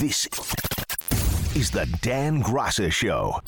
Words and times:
This 0.00 0.26
is 1.54 1.70
the 1.70 1.86
Dan 2.02 2.42
Graca 2.42 2.90
Show 2.90 3.40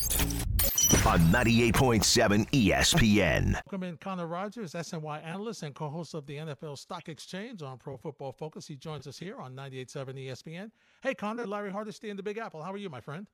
on 1.05 1.19
98.7 1.29 2.49
ESPN. 2.51 3.53
Welcome 3.53 3.83
in 3.83 3.97
Connor 3.97 4.27
Rogers, 4.27 4.71
SNY 4.73 5.25
analyst 5.25 5.63
and 5.63 5.75
co-host 5.75 6.13
of 6.13 6.25
the 6.25 6.37
NFL 6.37 6.77
Stock 6.77 7.09
Exchange 7.09 7.61
on 7.61 7.77
Pro 7.77 7.97
Football 7.97 8.31
Focus. 8.31 8.65
He 8.65 8.77
joins 8.77 9.07
us 9.07 9.19
here 9.19 9.37
on 9.37 9.55
98.7 9.55 10.27
ESPN. 10.27 10.71
Hey, 11.01 11.13
Connor, 11.13 11.45
Larry 11.45 11.69
Hardesty 11.69 12.09
in 12.09 12.15
the 12.15 12.23
Big 12.23 12.37
Apple. 12.37 12.63
How 12.63 12.71
are 12.71 12.77
you, 12.77 12.89
my 12.89 13.01
friend? 13.01 13.27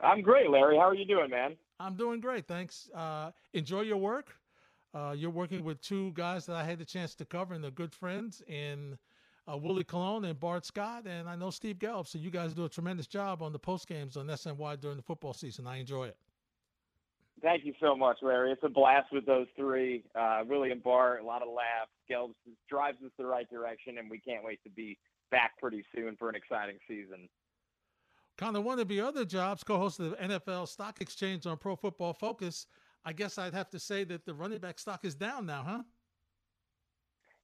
I'm 0.00 0.22
great, 0.22 0.48
Larry. 0.48 0.78
How 0.78 0.88
are 0.88 0.94
you 0.94 1.04
doing, 1.04 1.28
man? 1.28 1.56
I'm 1.78 1.94
doing 1.94 2.20
great, 2.20 2.48
thanks. 2.48 2.88
Uh, 2.94 3.32
enjoy 3.52 3.82
your 3.82 3.98
work. 3.98 4.34
Uh, 4.94 5.14
you're 5.16 5.30
working 5.30 5.62
with 5.62 5.80
two 5.82 6.12
guys 6.12 6.46
that 6.46 6.56
I 6.56 6.64
had 6.64 6.78
the 6.78 6.86
chance 6.86 7.14
to 7.16 7.26
cover, 7.26 7.52
and 7.52 7.62
they're 7.62 7.70
good 7.70 7.92
friends 7.92 8.42
in 8.48 8.96
uh, 9.50 9.56
Willie 9.56 9.84
Colon 9.84 10.24
and 10.24 10.38
Bart 10.38 10.64
Scott, 10.64 11.06
and 11.06 11.28
I 11.28 11.36
know 11.36 11.50
Steve 11.50 11.78
Gelb. 11.78 12.06
So 12.06 12.18
you 12.18 12.30
guys 12.30 12.54
do 12.54 12.64
a 12.64 12.68
tremendous 12.68 13.06
job 13.06 13.42
on 13.42 13.52
the 13.52 13.58
post 13.58 13.88
games 13.88 14.16
on 14.16 14.26
SNY 14.26 14.80
during 14.80 14.96
the 14.96 15.02
football 15.02 15.32
season. 15.32 15.66
I 15.66 15.78
enjoy 15.78 16.06
it. 16.06 16.16
Thank 17.42 17.64
you 17.64 17.74
so 17.80 17.96
much, 17.96 18.18
Larry. 18.22 18.52
It's 18.52 18.62
a 18.62 18.68
blast 18.68 19.08
with 19.10 19.26
those 19.26 19.48
three. 19.56 20.04
Uh, 20.14 20.42
Willie 20.46 20.70
and 20.70 20.82
Bart, 20.82 21.20
a 21.20 21.24
lot 21.24 21.42
of 21.42 21.48
laughs. 21.48 21.90
Gelb 22.08 22.34
drives 22.68 22.98
us 23.04 23.10
the 23.18 23.26
right 23.26 23.50
direction, 23.50 23.98
and 23.98 24.08
we 24.08 24.20
can't 24.20 24.44
wait 24.44 24.62
to 24.62 24.70
be 24.70 24.96
back 25.32 25.58
pretty 25.58 25.84
soon 25.94 26.14
for 26.16 26.28
an 26.28 26.36
exciting 26.36 26.76
season. 26.86 27.28
Kind 28.38 28.56
of 28.56 28.62
one 28.62 28.78
of 28.78 28.90
your 28.90 29.06
other 29.06 29.24
jobs, 29.24 29.64
co-host 29.64 29.98
of 29.98 30.10
the 30.10 30.16
NFL 30.16 30.68
Stock 30.68 31.00
Exchange 31.00 31.46
on 31.46 31.56
Pro 31.56 31.74
Football 31.74 32.12
Focus. 32.12 32.66
I 33.04 33.12
guess 33.12 33.38
I'd 33.38 33.54
have 33.54 33.70
to 33.70 33.80
say 33.80 34.04
that 34.04 34.24
the 34.24 34.34
running 34.34 34.58
back 34.58 34.78
stock 34.78 35.04
is 35.04 35.16
down 35.16 35.44
now, 35.44 35.64
huh? 35.66 35.82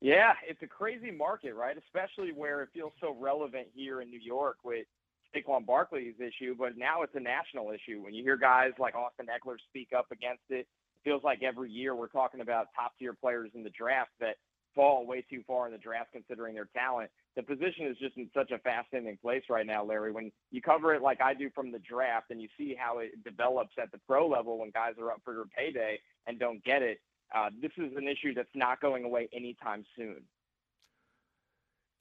Yeah, 0.00 0.34
it's 0.46 0.62
a 0.62 0.66
crazy 0.66 1.10
market, 1.10 1.54
right? 1.54 1.76
Especially 1.76 2.32
where 2.32 2.62
it 2.62 2.68
feels 2.72 2.92
so 3.00 3.16
relevant 3.18 3.66
here 3.74 4.00
in 4.00 4.10
New 4.10 4.20
York 4.20 4.58
with 4.64 4.86
Saquon 5.34 5.66
Barkley's 5.66 6.14
issue, 6.20 6.54
but 6.56 6.76
now 6.76 7.02
it's 7.02 7.14
a 7.16 7.20
national 7.20 7.70
issue. 7.72 8.00
When 8.02 8.14
you 8.14 8.22
hear 8.22 8.36
guys 8.36 8.70
like 8.78 8.94
Austin 8.94 9.26
Ekeler 9.26 9.56
speak 9.68 9.88
up 9.96 10.06
against 10.12 10.44
it, 10.50 10.60
it 10.60 10.66
feels 11.04 11.24
like 11.24 11.42
every 11.42 11.70
year 11.70 11.94
we're 11.94 12.08
talking 12.08 12.40
about 12.40 12.68
top 12.74 12.92
tier 12.98 13.12
players 13.12 13.50
in 13.54 13.64
the 13.64 13.70
draft 13.70 14.10
that 14.20 14.36
fall 14.74 15.04
way 15.06 15.24
too 15.28 15.42
far 15.46 15.66
in 15.66 15.72
the 15.72 15.78
draft 15.78 16.12
considering 16.12 16.54
their 16.54 16.68
talent. 16.72 17.10
The 17.34 17.42
position 17.42 17.86
is 17.86 17.96
just 17.98 18.16
in 18.16 18.30
such 18.32 18.52
a 18.52 18.58
fascinating 18.58 19.18
place 19.20 19.42
right 19.50 19.66
now, 19.66 19.84
Larry. 19.84 20.12
When 20.12 20.30
you 20.52 20.62
cover 20.62 20.94
it 20.94 21.02
like 21.02 21.20
I 21.20 21.34
do 21.34 21.50
from 21.54 21.72
the 21.72 21.80
draft 21.80 22.30
and 22.30 22.40
you 22.40 22.48
see 22.56 22.76
how 22.78 22.98
it 22.98 23.24
develops 23.24 23.74
at 23.80 23.90
the 23.90 23.98
pro 24.06 24.28
level 24.28 24.58
when 24.58 24.70
guys 24.70 24.94
are 25.00 25.10
up 25.10 25.20
for 25.24 25.34
their 25.34 25.44
payday 25.44 25.98
and 26.26 26.38
don't 26.38 26.62
get 26.64 26.82
it, 26.82 26.98
uh, 27.34 27.50
this 27.60 27.72
is 27.76 27.92
an 27.96 28.08
issue 28.08 28.34
that's 28.34 28.48
not 28.54 28.80
going 28.80 29.04
away 29.04 29.28
anytime 29.32 29.84
soon. 29.96 30.22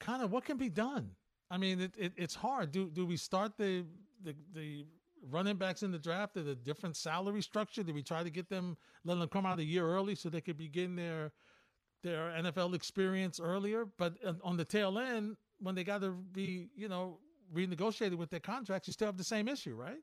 Kind 0.00 0.22
of 0.22 0.30
what 0.30 0.44
can 0.44 0.56
be 0.56 0.68
done? 0.68 1.10
I 1.50 1.58
mean, 1.58 1.80
it, 1.80 1.92
it, 1.96 2.12
it's 2.16 2.34
hard. 2.34 2.72
Do 2.72 2.90
do 2.90 3.06
we 3.06 3.16
start 3.16 3.56
the, 3.56 3.84
the 4.22 4.34
the 4.54 4.84
running 5.28 5.56
backs 5.56 5.82
in 5.82 5.90
the 5.90 5.98
draft 5.98 6.36
at 6.36 6.46
a 6.46 6.54
different 6.54 6.96
salary 6.96 7.42
structure? 7.42 7.82
Do 7.82 7.92
we 7.92 8.02
try 8.02 8.22
to 8.22 8.30
get 8.30 8.48
them, 8.48 8.76
let 9.04 9.18
them 9.18 9.28
come 9.28 9.46
out 9.46 9.58
a 9.58 9.64
year 9.64 9.86
early 9.86 10.14
so 10.14 10.28
they 10.28 10.40
could 10.40 10.58
begin 10.58 10.96
their 10.96 11.32
their 12.02 12.30
NFL 12.30 12.74
experience 12.74 13.40
earlier? 13.40 13.86
But 13.98 14.14
on 14.44 14.56
the 14.56 14.64
tail 14.64 14.98
end, 14.98 15.36
when 15.58 15.74
they 15.74 15.84
got 15.84 16.02
to 16.02 16.12
be, 16.12 16.68
you 16.76 16.88
know, 16.88 17.18
renegotiated 17.52 18.16
with 18.16 18.30
their 18.30 18.40
contracts, 18.40 18.88
you 18.88 18.92
still 18.92 19.06
have 19.08 19.16
the 19.16 19.24
same 19.24 19.48
issue, 19.48 19.74
right? 19.74 19.98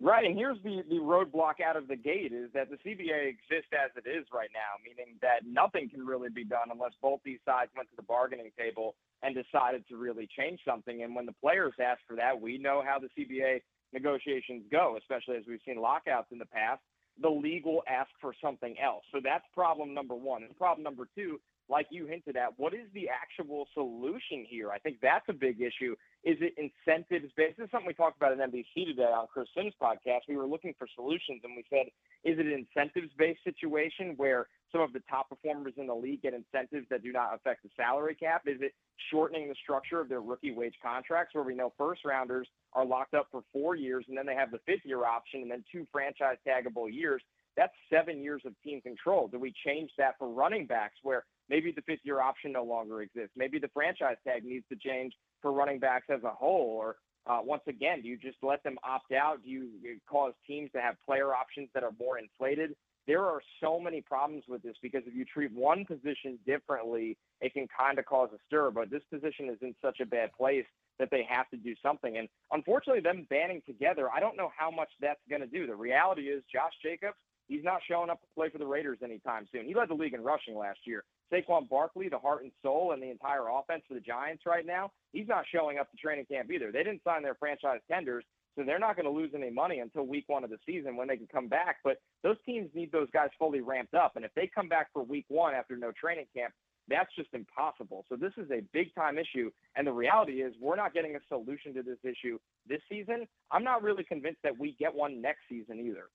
Right, 0.00 0.24
and 0.24 0.36
here's 0.38 0.62
the, 0.62 0.84
the 0.88 1.02
roadblock 1.02 1.60
out 1.60 1.76
of 1.76 1.88
the 1.88 1.96
gate 1.96 2.32
is 2.32 2.50
that 2.54 2.70
the 2.70 2.76
CBA 2.86 3.26
exists 3.34 3.74
as 3.74 3.90
it 3.96 4.08
is 4.08 4.26
right 4.32 4.50
now, 4.54 4.78
meaning 4.86 5.18
that 5.22 5.42
nothing 5.44 5.90
can 5.90 6.06
really 6.06 6.30
be 6.30 6.44
done 6.44 6.70
unless 6.70 6.92
both 7.02 7.18
these 7.24 7.40
sides 7.44 7.72
went 7.76 7.90
to 7.90 7.96
the 7.96 8.02
bargaining 8.02 8.52
table 8.56 8.94
and 9.24 9.34
decided 9.34 9.82
to 9.88 9.96
really 9.96 10.28
change 10.38 10.60
something. 10.64 11.02
And 11.02 11.16
when 11.16 11.26
the 11.26 11.34
players 11.42 11.74
ask 11.82 11.98
for 12.06 12.14
that, 12.14 12.40
we 12.40 12.58
know 12.58 12.80
how 12.86 13.00
the 13.00 13.10
CBA 13.18 13.62
negotiations 13.92 14.62
go, 14.70 14.96
especially 14.98 15.36
as 15.36 15.42
we've 15.48 15.58
seen 15.66 15.80
lockouts 15.80 16.28
in 16.30 16.38
the 16.38 16.46
past. 16.46 16.80
The 17.20 17.28
league 17.28 17.66
will 17.66 17.82
ask 17.90 18.10
for 18.20 18.32
something 18.40 18.76
else. 18.78 19.02
So 19.10 19.18
that's 19.22 19.44
problem 19.52 19.94
number 19.94 20.14
one. 20.14 20.44
And 20.44 20.56
problem 20.56 20.84
number 20.84 21.08
two 21.16 21.40
like 21.68 21.86
you 21.90 22.06
hinted 22.06 22.36
at, 22.36 22.58
what 22.58 22.72
is 22.72 22.88
the 22.94 23.08
actual 23.08 23.68
solution 23.74 24.46
here? 24.48 24.70
I 24.70 24.78
think 24.78 24.98
that's 25.02 25.26
a 25.28 25.32
big 25.32 25.60
issue. 25.60 25.94
Is 26.24 26.36
it 26.40 26.54
incentives 26.56 27.32
based? 27.36 27.58
This 27.58 27.66
is 27.66 27.70
something 27.70 27.86
we 27.86 27.94
talked 27.94 28.16
about 28.16 28.32
in 28.32 28.38
NBC 28.38 28.86
today 28.86 29.02
on 29.04 29.26
Chris 29.32 29.48
Simms' 29.56 29.74
podcast. 29.80 30.20
We 30.28 30.36
were 30.36 30.46
looking 30.46 30.74
for 30.78 30.88
solutions 30.94 31.42
and 31.44 31.54
we 31.56 31.64
said, 31.68 31.86
is 32.24 32.38
it 32.38 32.46
an 32.46 32.66
incentives 32.66 33.12
based 33.18 33.44
situation 33.44 34.14
where 34.16 34.48
some 34.72 34.80
of 34.80 34.92
the 34.92 35.02
top 35.08 35.28
performers 35.28 35.74
in 35.76 35.86
the 35.86 35.94
league 35.94 36.22
get 36.22 36.34
incentives 36.34 36.86
that 36.90 37.02
do 37.02 37.12
not 37.12 37.34
affect 37.34 37.62
the 37.62 37.70
salary 37.76 38.14
cap? 38.14 38.42
Is 38.46 38.60
it 38.60 38.72
shortening 39.10 39.48
the 39.48 39.54
structure 39.62 40.00
of 40.00 40.08
their 40.08 40.20
rookie 40.20 40.52
wage 40.52 40.74
contracts 40.82 41.34
where 41.34 41.44
we 41.44 41.54
know 41.54 41.72
first 41.78 42.04
rounders 42.04 42.48
are 42.72 42.84
locked 42.84 43.14
up 43.14 43.28
for 43.30 43.42
four 43.52 43.76
years 43.76 44.04
and 44.08 44.16
then 44.16 44.26
they 44.26 44.34
have 44.34 44.50
the 44.50 44.60
fifth 44.66 44.84
year 44.84 45.04
option 45.04 45.42
and 45.42 45.50
then 45.50 45.64
two 45.70 45.86
franchise 45.92 46.36
taggable 46.46 46.92
years? 46.92 47.22
That's 47.56 47.72
seven 47.92 48.22
years 48.22 48.42
of 48.44 48.54
team 48.62 48.80
control. 48.80 49.28
Do 49.28 49.38
we 49.38 49.52
change 49.66 49.90
that 49.98 50.14
for 50.18 50.28
running 50.28 50.66
backs 50.66 50.94
where 51.02 51.24
Maybe 51.48 51.72
the 51.72 51.82
fifth 51.82 52.00
year 52.04 52.20
option 52.20 52.52
no 52.52 52.64
longer 52.64 53.02
exists. 53.02 53.32
Maybe 53.36 53.58
the 53.58 53.68
franchise 53.68 54.16
tag 54.26 54.44
needs 54.44 54.64
to 54.70 54.76
change 54.76 55.14
for 55.40 55.52
running 55.52 55.78
backs 55.78 56.06
as 56.10 56.22
a 56.24 56.30
whole. 56.30 56.78
Or 56.78 56.96
uh, 57.26 57.40
once 57.42 57.62
again, 57.66 58.02
do 58.02 58.08
you 58.08 58.16
just 58.16 58.38
let 58.42 58.62
them 58.62 58.76
opt 58.84 59.12
out? 59.12 59.42
Do 59.42 59.50
you 59.50 59.68
cause 60.08 60.32
teams 60.46 60.70
to 60.72 60.80
have 60.80 60.96
player 61.04 61.34
options 61.34 61.68
that 61.74 61.82
are 61.82 61.92
more 61.98 62.18
inflated? 62.18 62.74
There 63.06 63.24
are 63.24 63.40
so 63.62 63.80
many 63.80 64.02
problems 64.02 64.44
with 64.48 64.62
this 64.62 64.76
because 64.82 65.02
if 65.06 65.14
you 65.14 65.24
treat 65.24 65.50
one 65.52 65.86
position 65.86 66.38
differently, 66.46 67.16
it 67.40 67.54
can 67.54 67.66
kind 67.66 67.98
of 67.98 68.04
cause 68.04 68.28
a 68.34 68.38
stir. 68.46 68.70
But 68.70 68.90
this 68.90 69.02
position 69.10 69.48
is 69.48 69.56
in 69.62 69.74
such 69.82 70.00
a 70.00 70.06
bad 70.06 70.30
place 70.32 70.66
that 70.98 71.08
they 71.10 71.26
have 71.28 71.48
to 71.50 71.56
do 71.56 71.74
something. 71.82 72.18
And 72.18 72.28
unfortunately, 72.52 73.00
them 73.00 73.26
banding 73.30 73.62
together, 73.66 74.10
I 74.14 74.20
don't 74.20 74.36
know 74.36 74.50
how 74.56 74.70
much 74.70 74.90
that's 75.00 75.20
going 75.30 75.40
to 75.40 75.46
do. 75.46 75.66
The 75.66 75.74
reality 75.74 76.22
is, 76.22 76.42
Josh 76.52 76.72
Jacobs, 76.82 77.16
he's 77.48 77.64
not 77.64 77.80
showing 77.88 78.10
up 78.10 78.20
to 78.20 78.26
play 78.34 78.48
for 78.50 78.58
the 78.58 78.66
Raiders 78.66 78.98
anytime 79.02 79.46
soon. 79.50 79.66
He 79.66 79.74
led 79.74 79.88
the 79.88 79.94
league 79.94 80.14
in 80.14 80.22
rushing 80.22 80.56
last 80.56 80.80
year. 80.84 81.04
Saquon 81.32 81.68
Barkley, 81.68 82.08
the 82.08 82.18
heart 82.18 82.42
and 82.42 82.52
soul 82.62 82.92
and 82.92 83.02
the 83.02 83.10
entire 83.10 83.48
offense 83.48 83.82
for 83.88 83.94
the 83.94 84.00
Giants 84.00 84.44
right 84.46 84.64
now, 84.64 84.92
he's 85.12 85.28
not 85.28 85.44
showing 85.52 85.78
up 85.78 85.90
to 85.90 85.96
training 85.96 86.26
camp 86.30 86.50
either. 86.50 86.72
They 86.72 86.84
didn't 86.84 87.02
sign 87.04 87.22
their 87.22 87.34
franchise 87.34 87.80
tenders, 87.90 88.24
so 88.56 88.64
they're 88.64 88.78
not 88.78 88.96
going 88.96 89.06
to 89.06 89.12
lose 89.12 89.32
any 89.34 89.50
money 89.50 89.80
until 89.80 90.06
week 90.06 90.24
one 90.26 90.44
of 90.44 90.50
the 90.50 90.58
season 90.66 90.96
when 90.96 91.08
they 91.08 91.16
can 91.16 91.28
come 91.30 91.48
back. 91.48 91.76
But 91.84 91.98
those 92.22 92.36
teams 92.46 92.70
need 92.74 92.92
those 92.92 93.08
guys 93.12 93.28
fully 93.38 93.60
ramped 93.60 93.94
up. 93.94 94.16
And 94.16 94.24
if 94.24 94.32
they 94.34 94.50
come 94.52 94.68
back 94.68 94.88
for 94.92 95.02
week 95.02 95.26
one 95.28 95.54
after 95.54 95.76
no 95.76 95.92
training 95.92 96.26
camp, 96.34 96.52
that's 96.88 97.14
just 97.14 97.28
impossible. 97.34 98.04
So 98.08 98.16
this 98.16 98.32
is 98.38 98.50
a 98.50 98.62
big 98.72 98.94
time 98.94 99.18
issue. 99.18 99.50
And 99.76 99.86
the 99.86 99.92
reality 99.92 100.40
is 100.42 100.54
we're 100.60 100.76
not 100.76 100.94
getting 100.94 101.16
a 101.16 101.20
solution 101.28 101.74
to 101.74 101.82
this 101.82 101.98
issue 102.02 102.38
this 102.66 102.80
season. 102.88 103.28
I'm 103.52 103.64
not 103.64 103.82
really 103.82 104.04
convinced 104.04 104.40
that 104.42 104.58
we 104.58 104.74
get 104.78 104.94
one 104.94 105.20
next 105.20 105.40
season 105.48 105.78
either. 105.78 106.06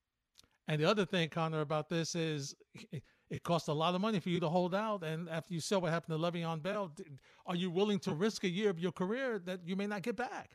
And 0.67 0.81
the 0.81 0.85
other 0.85 1.05
thing, 1.05 1.29
Connor, 1.29 1.61
about 1.61 1.89
this 1.89 2.15
is 2.15 2.55
eh, 2.93 2.99
it 3.29 3.43
costs 3.43 3.67
a 3.67 3.73
lot 3.73 3.95
of 3.95 4.01
money 4.01 4.19
for 4.19 4.29
you 4.29 4.39
to 4.39 4.49
hold 4.49 4.75
out. 4.75 5.03
And 5.03 5.27
after 5.29 5.53
you 5.53 5.59
saw 5.59 5.79
what 5.79 5.91
happened 5.91 6.17
to 6.17 6.23
Le'Veon 6.23 6.61
Bell, 6.61 6.91
are 7.45 7.55
you 7.55 7.71
willing 7.71 7.99
to 7.99 8.13
risk 8.13 8.43
a 8.43 8.49
year 8.49 8.69
of 8.69 8.79
your 8.79 8.91
career 8.91 9.39
that 9.45 9.61
you 9.65 9.75
may 9.75 9.87
not 9.87 10.03
get 10.03 10.15
back? 10.15 10.51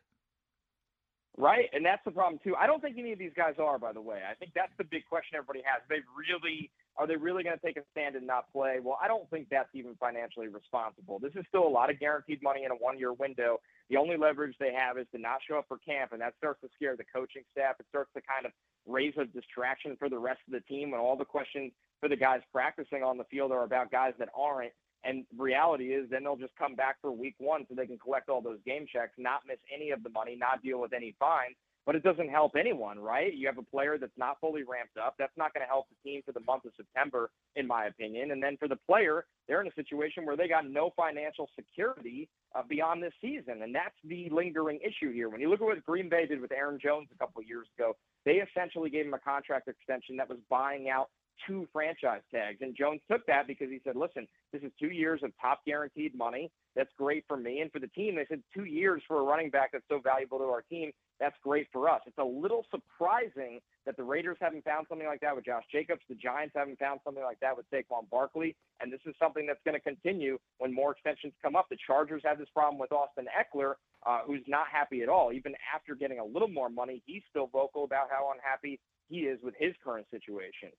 Right, 1.36 1.70
and 1.72 1.84
that's 1.84 2.02
the 2.04 2.10
problem 2.10 2.41
too. 2.42 2.56
I 2.56 2.66
don't 2.66 2.82
think 2.82 2.96
any 2.98 3.12
of 3.12 3.19
these 3.19 3.32
guys 3.36 3.54
are, 3.60 3.78
by 3.78 3.92
the 3.92 4.00
way. 4.00 4.22
I 4.28 4.34
think 4.34 4.52
that's 4.54 4.72
the 4.76 4.82
big 4.82 5.04
question 5.06 5.36
everybody 5.36 5.62
has. 5.64 5.82
They 5.88 6.02
really 6.16 6.70
are 6.98 7.06
they 7.06 7.14
really 7.14 7.44
going 7.44 7.56
to 7.56 7.64
take 7.64 7.76
a 7.76 7.86
stand 7.92 8.16
and 8.16 8.26
not 8.26 8.50
play? 8.52 8.78
Well, 8.82 8.98
I 9.00 9.06
don't 9.06 9.30
think 9.30 9.46
that's 9.48 9.70
even 9.72 9.94
financially 10.00 10.48
responsible. 10.48 11.20
This 11.20 11.30
is 11.36 11.44
still 11.46 11.62
a 11.62 11.70
lot 11.70 11.90
of 11.90 12.00
guaranteed 12.00 12.42
money 12.42 12.64
in 12.64 12.72
a 12.72 12.75
one-year 12.75 13.12
window. 13.12 13.60
The 13.88 13.96
only 13.96 14.16
leverage 14.16 14.56
they 14.58 14.75
have 14.75 14.98
is 14.98 15.06
to 15.14 15.19
not 15.20 15.38
show 15.48 15.58
up 15.58 15.66
for 15.69 15.78
camp, 15.78 16.10
and 16.10 16.20
that 16.20 16.34
starts 16.36 16.60
to 16.62 16.69
scare 16.75 16.96
the 16.96 17.06
coaching 17.14 17.42
staff. 17.52 17.76
It 17.78 17.86
starts 17.88 18.10
to 18.16 18.20
kind 18.26 18.46
of 18.46 18.52
raise 18.87 19.15
a 19.19 19.25
distraction 19.25 19.97
for 19.99 20.09
the 20.09 20.19
rest 20.19 20.41
of 20.47 20.53
the 20.53 20.61
team 20.61 20.91
when 20.91 21.00
all 21.00 21.16
the 21.16 21.25
questions 21.25 21.72
for 22.00 22.09
the 22.09 22.16
guys 22.16 22.41
practicing 22.53 23.03
on 23.03 23.19
the 23.19 23.25
field 23.25 23.53
are 23.53 23.65
about 23.65 23.91
guys 23.91 24.15
that 24.19 24.28
aren't. 24.37 24.72
And 25.05 25.25
reality 25.37 25.94
is, 25.94 26.11
then 26.11 26.25
they'll 26.25 26.37
just 26.37 26.56
come 26.56 26.75
back 26.75 26.97
for 27.00 27.12
week 27.12 27.34
one 27.38 27.65
so 27.69 27.75
they 27.75 27.87
can 27.87 27.99
collect 27.99 28.28
all 28.28 28.43
those 28.43 28.59
game 28.67 28.87
checks, 28.93 29.12
not 29.17 29.43
miss 29.47 29.59
any 29.72 29.91
of 29.91 30.03
the 30.03 30.11
money, 30.11 30.37
not 30.37 30.62
deal 30.62 30.81
with 30.81 30.93
any 30.93 31.14
fines. 31.19 31.55
But 31.88 31.96
it 31.96 32.02
doesn't 32.02 32.29
help 32.29 32.52
anyone, 32.55 32.99
right? 32.99 33.35
You 33.35 33.46
have 33.46 33.56
a 33.56 33.62
player 33.62 33.96
that's 33.96 34.12
not 34.19 34.38
fully 34.43 34.62
ramped 34.62 34.99
up. 34.99 35.14
That's 35.19 35.32
not 35.38 35.55
going 35.55 35.64
to 35.64 35.67
help 35.67 35.87
the 35.88 35.96
team 36.06 36.20
for 36.23 36.32
the 36.32 36.40
month 36.40 36.67
of 36.67 36.73
September, 36.76 37.31
in 37.56 37.67
my 37.67 37.87
opinion. 37.87 38.32
And 38.32 38.43
then 38.43 38.58
for 38.58 38.69
the 38.69 38.76
player, 38.76 39.25
they're 39.49 39.62
in 39.62 39.69
a 39.69 39.73
situation 39.73 40.26
where 40.26 40.37
they 40.37 40.49
got 40.49 40.69
no 40.69 40.93
financial 40.94 41.49
security 41.56 42.29
uh, 42.55 42.61
beyond 42.69 43.02
this 43.02 43.14
season. 43.23 43.62
And 43.62 43.75
that's 43.75 43.94
the 44.05 44.29
lingering 44.31 44.81
issue 44.85 45.14
here. 45.14 45.31
When 45.31 45.40
you 45.40 45.49
look 45.49 45.62
at 45.62 45.64
what 45.64 45.82
Green 45.87 46.11
Bay 46.11 46.26
did 46.26 46.43
with 46.43 46.52
Aaron 46.52 46.79
Jones 46.79 47.08
a 47.11 47.17
couple 47.17 47.40
of 47.40 47.49
years 47.49 47.67
ago, 47.79 47.96
they 48.26 48.43
essentially 48.46 48.90
gave 48.90 49.06
him 49.06 49.14
a 49.14 49.19
contract 49.19 49.67
extension 49.67 50.19
that 50.19 50.29
was 50.29 50.37
buying 50.50 50.90
out 50.90 51.08
two 51.46 51.69
franchise 51.73 52.23
tags. 52.32 52.58
And 52.61 52.76
Jones 52.76 53.00
took 53.11 53.26
that 53.26 53.46
because 53.46 53.69
he 53.70 53.81
said, 53.85 53.96
listen, 53.96 54.26
this 54.52 54.62
is 54.62 54.73
two 54.79 54.90
years 54.90 55.20
of 55.23 55.32
top 55.40 55.61
guaranteed 55.67 56.17
money. 56.17 56.50
That's 56.76 56.90
great 56.96 57.25
for 57.26 57.37
me. 57.37 57.61
And 57.61 57.73
for 57.73 57.81
the 57.81 57.88
team, 57.88 58.17
they 58.17 58.26
said 58.29 58.43
two 58.55 58.64
years 58.64 59.02
for 59.08 59.19
a 59.19 59.23
running 59.23 59.50
back 59.50 59.73
that's 59.73 59.85
so 59.88 60.00
valuable 60.00 60.38
to 60.38 60.44
our 60.44 60.62
team. 60.62 60.93
That's 61.19 61.35
great 61.43 61.67
for 61.73 61.88
us. 61.88 62.00
It's 62.06 62.19
a 62.19 62.25
little 62.25 62.64
surprising 62.70 63.61
that 63.85 63.96
the 63.96 64.05
Raiders 64.05 64.37
haven't 64.40 64.64
found 64.64 64.87
something 64.88 65.06
like 65.06 65.20
that 65.20 65.35
with 65.35 65.44
Josh 65.44 65.64
Jacobs. 65.73 66.02
The 66.08 66.14
Giants 66.14 66.55
haven't 66.56 66.79
found 66.79 67.00
something 67.05 67.25
like 67.25 67.40
that 67.40 67.56
with 67.56 67.67
Saquon 67.70 68.08
Barkley. 68.11 68.55
And 68.81 68.93
this 68.93 69.00
is 69.06 69.14
something 69.19 69.46
that's 69.46 69.61
going 69.64 69.75
to 69.75 69.81
continue 69.81 70.38
when 70.58 70.73
more 70.73 70.93
extensions 70.93 71.32
come 71.43 71.56
up. 71.56 71.67
The 71.69 71.79
Chargers 71.85 72.23
have 72.25 72.38
this 72.38 72.49
problem 72.55 72.79
with 72.79 72.93
Austin 72.93 73.26
Ekeler, 73.35 73.75
uh, 74.06 74.20
who's 74.25 74.44
not 74.46 74.67
happy 74.70 75.02
at 75.02 75.08
all. 75.08 75.32
Even 75.32 75.55
after 75.75 75.94
getting 75.96 76.20
a 76.20 76.25
little 76.25 76.49
more 76.49 76.70
money, 76.70 77.02
he's 77.06 77.23
still 77.29 77.49
vocal 77.49 77.82
about 77.85 78.08
how 78.11 78.31
unhappy 78.32 78.79
he 79.08 79.20
is 79.20 79.40
with 79.43 79.55
his 79.58 79.75
current 79.82 80.06
situation. 80.11 80.70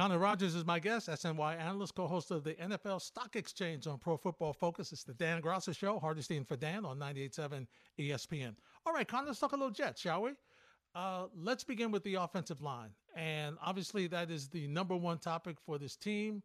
Connor 0.00 0.18
Rogers 0.18 0.54
is 0.54 0.64
my 0.64 0.78
guest, 0.78 1.10
SNY 1.10 1.60
analyst, 1.60 1.94
co-host 1.94 2.30
of 2.30 2.42
the 2.42 2.54
NFL 2.54 3.02
Stock 3.02 3.36
Exchange 3.36 3.86
on 3.86 3.98
Pro 3.98 4.16
Football 4.16 4.54
Focus. 4.54 4.92
It's 4.92 5.04
the 5.04 5.12
Dan 5.12 5.42
Graca 5.42 5.76
Show, 5.76 5.98
Hardesty 5.98 6.42
for 6.42 6.56
Dan 6.56 6.86
on 6.86 6.98
98.7 6.98 7.66
ESPN. 7.98 8.54
All 8.86 8.94
right, 8.94 9.06
Connor, 9.06 9.26
let's 9.26 9.40
talk 9.40 9.52
a 9.52 9.56
little 9.56 9.70
Jets, 9.70 10.00
shall 10.00 10.22
we? 10.22 10.30
Uh, 10.94 11.26
let's 11.36 11.64
begin 11.64 11.90
with 11.90 12.02
the 12.02 12.14
offensive 12.14 12.62
line. 12.62 12.88
And 13.14 13.58
obviously, 13.62 14.06
that 14.06 14.30
is 14.30 14.48
the 14.48 14.66
number 14.68 14.96
one 14.96 15.18
topic 15.18 15.58
for 15.60 15.76
this 15.76 15.96
team. 15.96 16.42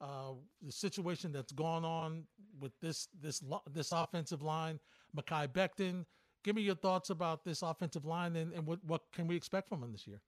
Uh, 0.00 0.34
the 0.64 0.70
situation 0.70 1.32
that's 1.32 1.50
gone 1.50 1.84
on 1.84 2.22
with 2.60 2.70
this 2.80 3.08
this 3.20 3.42
this 3.72 3.90
offensive 3.90 4.42
line, 4.42 4.78
Mekhi 5.16 5.48
Becton. 5.48 6.04
Give 6.44 6.54
me 6.54 6.62
your 6.62 6.76
thoughts 6.76 7.10
about 7.10 7.44
this 7.44 7.62
offensive 7.62 8.04
line 8.04 8.36
and, 8.36 8.52
and 8.52 8.64
what, 8.64 8.78
what 8.84 9.02
can 9.12 9.26
we 9.26 9.34
expect 9.34 9.68
from 9.68 9.82
him 9.82 9.90
this 9.90 10.06
year? 10.06 10.20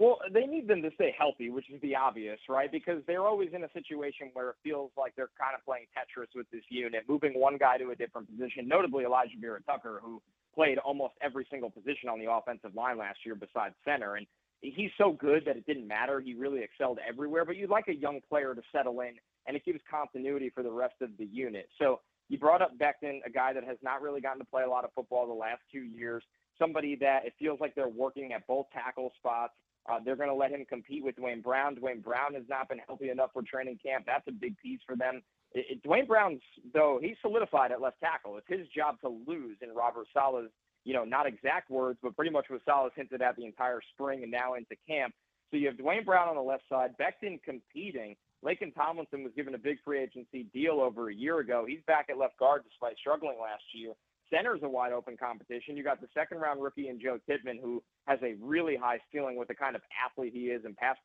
Well, 0.00 0.18
they 0.32 0.46
need 0.46 0.66
them 0.66 0.82
to 0.82 0.90
stay 0.94 1.14
healthy, 1.16 1.50
which 1.50 1.70
is 1.70 1.80
the 1.80 1.94
obvious, 1.94 2.38
right? 2.48 2.70
Because 2.70 3.00
they're 3.06 3.26
always 3.26 3.50
in 3.52 3.62
a 3.62 3.70
situation 3.72 4.30
where 4.32 4.50
it 4.50 4.56
feels 4.62 4.90
like 4.98 5.14
they're 5.14 5.30
kind 5.38 5.54
of 5.54 5.64
playing 5.64 5.86
Tetris 5.94 6.34
with 6.34 6.50
this 6.50 6.64
unit, 6.68 7.04
moving 7.08 7.38
one 7.38 7.58
guy 7.58 7.78
to 7.78 7.90
a 7.90 7.94
different 7.94 8.28
position, 8.28 8.66
notably 8.66 9.04
Alijah 9.04 9.40
Vera-Tucker, 9.40 10.00
who 10.02 10.20
played 10.52 10.78
almost 10.78 11.14
every 11.22 11.46
single 11.48 11.70
position 11.70 12.08
on 12.08 12.18
the 12.18 12.30
offensive 12.30 12.74
line 12.74 12.98
last 12.98 13.18
year 13.24 13.36
besides 13.36 13.74
center. 13.84 14.16
And 14.16 14.26
he's 14.60 14.90
so 14.98 15.12
good 15.12 15.44
that 15.46 15.56
it 15.56 15.66
didn't 15.66 15.86
matter. 15.86 16.20
He 16.20 16.34
really 16.34 16.62
excelled 16.62 16.98
everywhere, 17.06 17.44
but 17.44 17.56
you'd 17.56 17.70
like 17.70 17.86
a 17.88 17.94
young 17.94 18.20
player 18.28 18.54
to 18.54 18.62
settle 18.72 19.00
in, 19.00 19.12
and 19.46 19.56
it 19.56 19.64
gives 19.64 19.80
continuity 19.88 20.50
for 20.50 20.64
the 20.64 20.72
rest 20.72 20.94
of 21.02 21.10
the 21.18 21.26
unit. 21.26 21.68
So 21.78 22.00
you 22.28 22.38
brought 22.38 22.62
up 22.62 22.72
Becton, 22.78 23.20
a 23.24 23.30
guy 23.30 23.52
that 23.52 23.64
has 23.64 23.76
not 23.82 24.02
really 24.02 24.20
gotten 24.20 24.40
to 24.40 24.46
play 24.46 24.64
a 24.64 24.68
lot 24.68 24.84
of 24.84 24.90
football 24.94 25.26
the 25.26 25.34
last 25.34 25.60
two 25.70 25.82
years, 25.82 26.24
somebody 26.58 26.96
that 26.96 27.26
it 27.26 27.34
feels 27.38 27.60
like 27.60 27.74
they're 27.74 27.88
working 27.88 28.32
at 28.32 28.46
both 28.46 28.66
tackle 28.72 29.12
spots. 29.18 29.52
Uh, 29.90 29.98
they're 30.04 30.16
going 30.16 30.30
to 30.30 30.34
let 30.34 30.50
him 30.50 30.64
compete 30.66 31.04
with 31.04 31.16
Duane 31.16 31.42
Brown. 31.42 31.74
Duane 31.74 32.00
Brown 32.00 32.34
has 32.34 32.44
not 32.48 32.68
been 32.68 32.80
healthy 32.86 33.10
enough 33.10 33.30
for 33.32 33.42
training 33.42 33.78
camp. 33.84 34.04
That's 34.06 34.26
a 34.28 34.32
big 34.32 34.56
piece 34.58 34.80
for 34.86 34.96
them. 34.96 35.22
It, 35.52 35.66
it, 35.68 35.82
Duane 35.82 36.06
Brown's, 36.06 36.40
though, 36.72 36.98
he's 37.02 37.16
solidified 37.20 37.70
at 37.70 37.80
left 37.80 38.00
tackle. 38.00 38.38
It's 38.38 38.46
his 38.48 38.66
job 38.74 39.00
to 39.02 39.08
lose 39.08 39.58
in 39.60 39.74
Robert 39.74 40.06
Saleh's, 40.14 40.50
you 40.84 40.94
know, 40.94 41.04
not 41.04 41.26
exact 41.26 41.70
words, 41.70 41.98
but 42.02 42.16
pretty 42.16 42.30
much 42.30 42.46
what 42.48 42.60
Saleh's 42.64 42.92
hinted 42.96 43.20
at 43.20 43.36
the 43.36 43.44
entire 43.44 43.80
spring 43.92 44.22
and 44.22 44.32
now 44.32 44.54
into 44.54 44.74
camp. 44.88 45.14
So 45.50 45.58
you 45.58 45.66
have 45.68 45.76
Duane 45.76 46.04
Brown 46.04 46.28
on 46.28 46.36
the 46.36 46.42
left 46.42 46.64
side, 46.68 46.94
Becton 46.98 47.42
competing. 47.42 48.16
Laken 48.44 48.74
Tomlinson 48.74 49.22
was 49.22 49.32
given 49.36 49.54
a 49.54 49.58
big 49.58 49.78
free 49.84 50.02
agency 50.02 50.44
deal 50.52 50.80
over 50.80 51.08
a 51.08 51.14
year 51.14 51.38
ago. 51.38 51.64
He's 51.66 51.80
back 51.86 52.06
at 52.10 52.18
left 52.18 52.38
guard 52.38 52.62
despite 52.68 52.98
struggling 52.98 53.36
last 53.40 53.62
year. 53.72 53.92
Center's 54.30 54.60
a 54.62 54.68
wide 54.68 54.92
open 54.92 55.16
competition. 55.16 55.76
You 55.76 55.84
got 55.84 56.00
the 56.00 56.08
second 56.14 56.38
round 56.38 56.62
rookie 56.62 56.88
in 56.88 57.00
Joe 57.00 57.18
Tippmann, 57.28 57.58
who 57.60 57.82
has 58.06 58.18
a 58.22 58.34
really 58.40 58.76
high 58.76 58.98
ceiling 59.12 59.36
with 59.36 59.48
the 59.48 59.54
kind 59.54 59.76
of 59.76 59.82
athlete 60.04 60.32
he 60.34 60.46
is 60.46 60.64
and 60.64 60.76
pass 60.76 60.96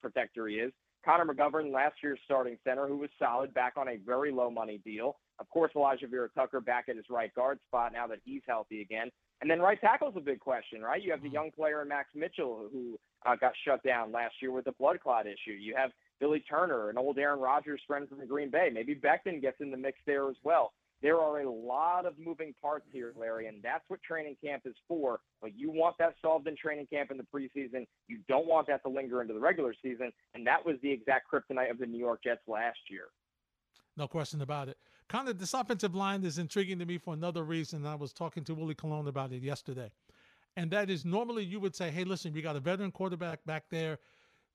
protector 0.00 0.48
he 0.48 0.56
is. 0.56 0.72
Connor 1.04 1.32
McGovern, 1.32 1.72
last 1.72 1.94
year's 2.02 2.18
starting 2.24 2.58
center, 2.64 2.86
who 2.86 2.98
was 2.98 3.10
solid, 3.18 3.54
back 3.54 3.74
on 3.76 3.88
a 3.88 3.96
very 4.04 4.32
low 4.32 4.50
money 4.50 4.80
deal. 4.84 5.16
Of 5.38 5.48
course, 5.48 5.70
Alijah 5.76 6.10
Vera-Tucker 6.10 6.60
back 6.60 6.86
at 6.88 6.96
his 6.96 7.04
right 7.08 7.32
guard 7.34 7.60
spot 7.66 7.92
now 7.92 8.06
that 8.08 8.18
he's 8.24 8.42
healthy 8.46 8.80
again. 8.80 9.10
And 9.40 9.48
then 9.48 9.60
right 9.60 9.80
tackle's 9.80 10.14
a 10.16 10.20
big 10.20 10.40
question, 10.40 10.82
right? 10.82 11.00
You 11.00 11.12
have 11.12 11.22
the 11.22 11.28
mm-hmm. 11.28 11.34
young 11.34 11.50
player 11.52 11.84
Max 11.84 12.08
Mitchell 12.14 12.68
who 12.72 12.98
uh, 13.24 13.36
got 13.36 13.52
shut 13.64 13.82
down 13.84 14.10
last 14.10 14.34
year 14.42 14.50
with 14.50 14.66
a 14.66 14.72
blood 14.72 14.98
clot 15.00 15.26
issue. 15.26 15.56
You 15.56 15.76
have 15.76 15.90
Billy 16.18 16.40
Turner, 16.40 16.90
an 16.90 16.98
old 16.98 17.18
Aaron 17.18 17.38
Rodgers 17.38 17.80
friend 17.86 18.08
from 18.08 18.26
Green 18.26 18.50
Bay. 18.50 18.68
Maybe 18.72 18.96
Becton 18.96 19.40
gets 19.40 19.60
in 19.60 19.70
the 19.70 19.76
mix 19.76 19.98
there 20.06 20.28
as 20.28 20.36
well 20.42 20.72
there 21.02 21.18
are 21.18 21.40
a 21.40 21.50
lot 21.50 22.06
of 22.06 22.14
moving 22.18 22.54
parts 22.60 22.86
here, 22.92 23.12
Larry, 23.16 23.46
and 23.46 23.62
that's 23.62 23.84
what 23.88 24.02
training 24.02 24.36
camp 24.44 24.62
is 24.64 24.74
for. 24.86 25.20
But 25.40 25.56
you 25.56 25.70
want 25.70 25.96
that 25.98 26.14
solved 26.20 26.48
in 26.48 26.56
training 26.56 26.88
camp 26.92 27.10
in 27.10 27.16
the 27.16 27.26
preseason. 27.34 27.86
You 28.08 28.18
don't 28.28 28.46
want 28.46 28.66
that 28.66 28.82
to 28.82 28.88
linger 28.88 29.22
into 29.22 29.34
the 29.34 29.40
regular 29.40 29.74
season, 29.82 30.12
and 30.34 30.46
that 30.46 30.64
was 30.64 30.76
the 30.82 30.90
exact 30.90 31.26
kryptonite 31.32 31.70
of 31.70 31.78
the 31.78 31.86
New 31.86 31.98
York 31.98 32.20
Jets 32.24 32.42
last 32.48 32.78
year. 32.90 33.04
No 33.96 34.08
question 34.08 34.42
about 34.42 34.68
it. 34.68 34.78
Kind 35.08 35.28
of 35.28 35.38
this 35.38 35.54
offensive 35.54 35.94
line 35.94 36.24
is 36.24 36.38
intriguing 36.38 36.78
to 36.80 36.86
me 36.86 36.98
for 36.98 37.14
another 37.14 37.42
reason. 37.42 37.86
I 37.86 37.94
was 37.94 38.12
talking 38.12 38.44
to 38.44 38.54
Willie 38.54 38.74
Colon 38.74 39.08
about 39.08 39.32
it 39.32 39.42
yesterday. 39.42 39.90
And 40.56 40.70
that 40.72 40.90
is 40.90 41.04
normally 41.04 41.44
you 41.44 41.60
would 41.60 41.74
say, 41.74 41.90
hey, 41.90 42.04
listen, 42.04 42.32
we 42.32 42.42
got 42.42 42.56
a 42.56 42.60
veteran 42.60 42.90
quarterback 42.90 43.44
back 43.44 43.64
there 43.70 43.98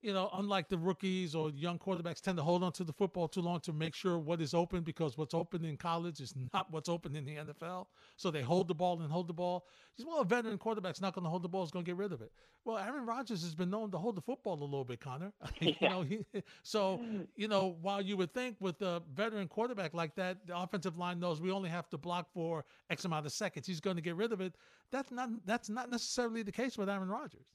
you 0.04 0.14
know, 0.14 0.30
unlike 0.34 0.68
the 0.68 0.78
rookies 0.78 1.34
or 1.34 1.50
young 1.52 1.80
quarterbacks 1.80 2.20
tend 2.20 2.36
to 2.38 2.44
hold 2.44 2.62
on 2.62 2.74
to 2.74 2.84
the 2.84 2.92
football 2.92 3.30
too 3.30 3.40
long 3.40 3.62
to 3.62 3.72
make 3.72 3.96
sure 3.96 4.20
what 4.20 4.42
is 4.42 4.54
open 4.54 4.82
because 4.82 5.18
what's 5.18 5.34
open 5.34 5.64
in 5.64 5.78
college 5.78 6.20
is 6.20 6.34
not 6.54 6.70
what's 6.72 6.90
open 6.90 7.16
in 7.16 7.24
the 7.24 7.38
NFL. 7.38 7.86
So 8.18 8.30
they 8.30 8.42
hold 8.42 8.68
the 8.68 8.76
ball 8.76 9.02
and 9.02 9.10
hold 9.10 9.28
the 9.28 9.34
ball. 9.34 9.66
Well, 10.06 10.20
a 10.20 10.26
veteran 10.26 10.58
quarterback's 10.58 11.00
not 11.00 11.16
going 11.16 11.24
to 11.24 11.30
hold 11.30 11.42
the 11.42 11.48
ball; 11.48 11.64
is 11.64 11.72
going 11.72 11.86
to 11.86 11.90
get 11.90 11.96
rid 11.96 12.12
of 12.12 12.22
it. 12.22 12.34
Well, 12.66 12.78
Aaron 12.78 13.06
Rodgers 13.06 13.44
has 13.44 13.56
been 13.56 13.70
known 13.70 13.92
to 13.92 13.98
hold 13.98 14.16
the 14.16 14.22
football 14.22 14.56
a 14.56 14.66
little 14.66 14.84
bit, 14.84 15.00
Connor. 15.00 15.32
you 15.60 15.76
know, 15.82 16.02
he, 16.02 16.26
so 16.64 17.00
you 17.38 17.48
know, 17.48 17.78
while 17.82 18.02
you 18.02 18.18
would 18.18 18.34
think 18.34 18.58
with 18.60 18.82
a 18.82 19.02
veteran 19.14 19.48
quarterback 19.48 19.94
like 19.94 20.16
that, 20.16 20.46
the 20.46 20.58
offensive 20.58 20.98
line 20.98 21.20
knows 21.20 21.40
we 21.40 21.52
only 21.52 21.70
have 21.70 21.90
to 21.92 21.98
block 21.98 22.28
for 22.34 22.66
X 22.90 23.06
amount 23.06 23.26
of 23.26 23.32
seconds. 23.32 23.66
He's 23.66 23.80
going 23.80 23.96
to 23.96 24.02
get 24.02 24.18
rid 24.18 24.34
of 24.34 24.42
it. 24.42 24.56
That's 24.92 25.12
not 25.12 25.30
that's 25.46 25.70
not 25.70 25.90
necessarily 25.90 26.44
the 26.44 26.52
case 26.52 26.78
with 26.78 26.90
Aaron 26.90 27.08
Rodgers. 27.08 27.46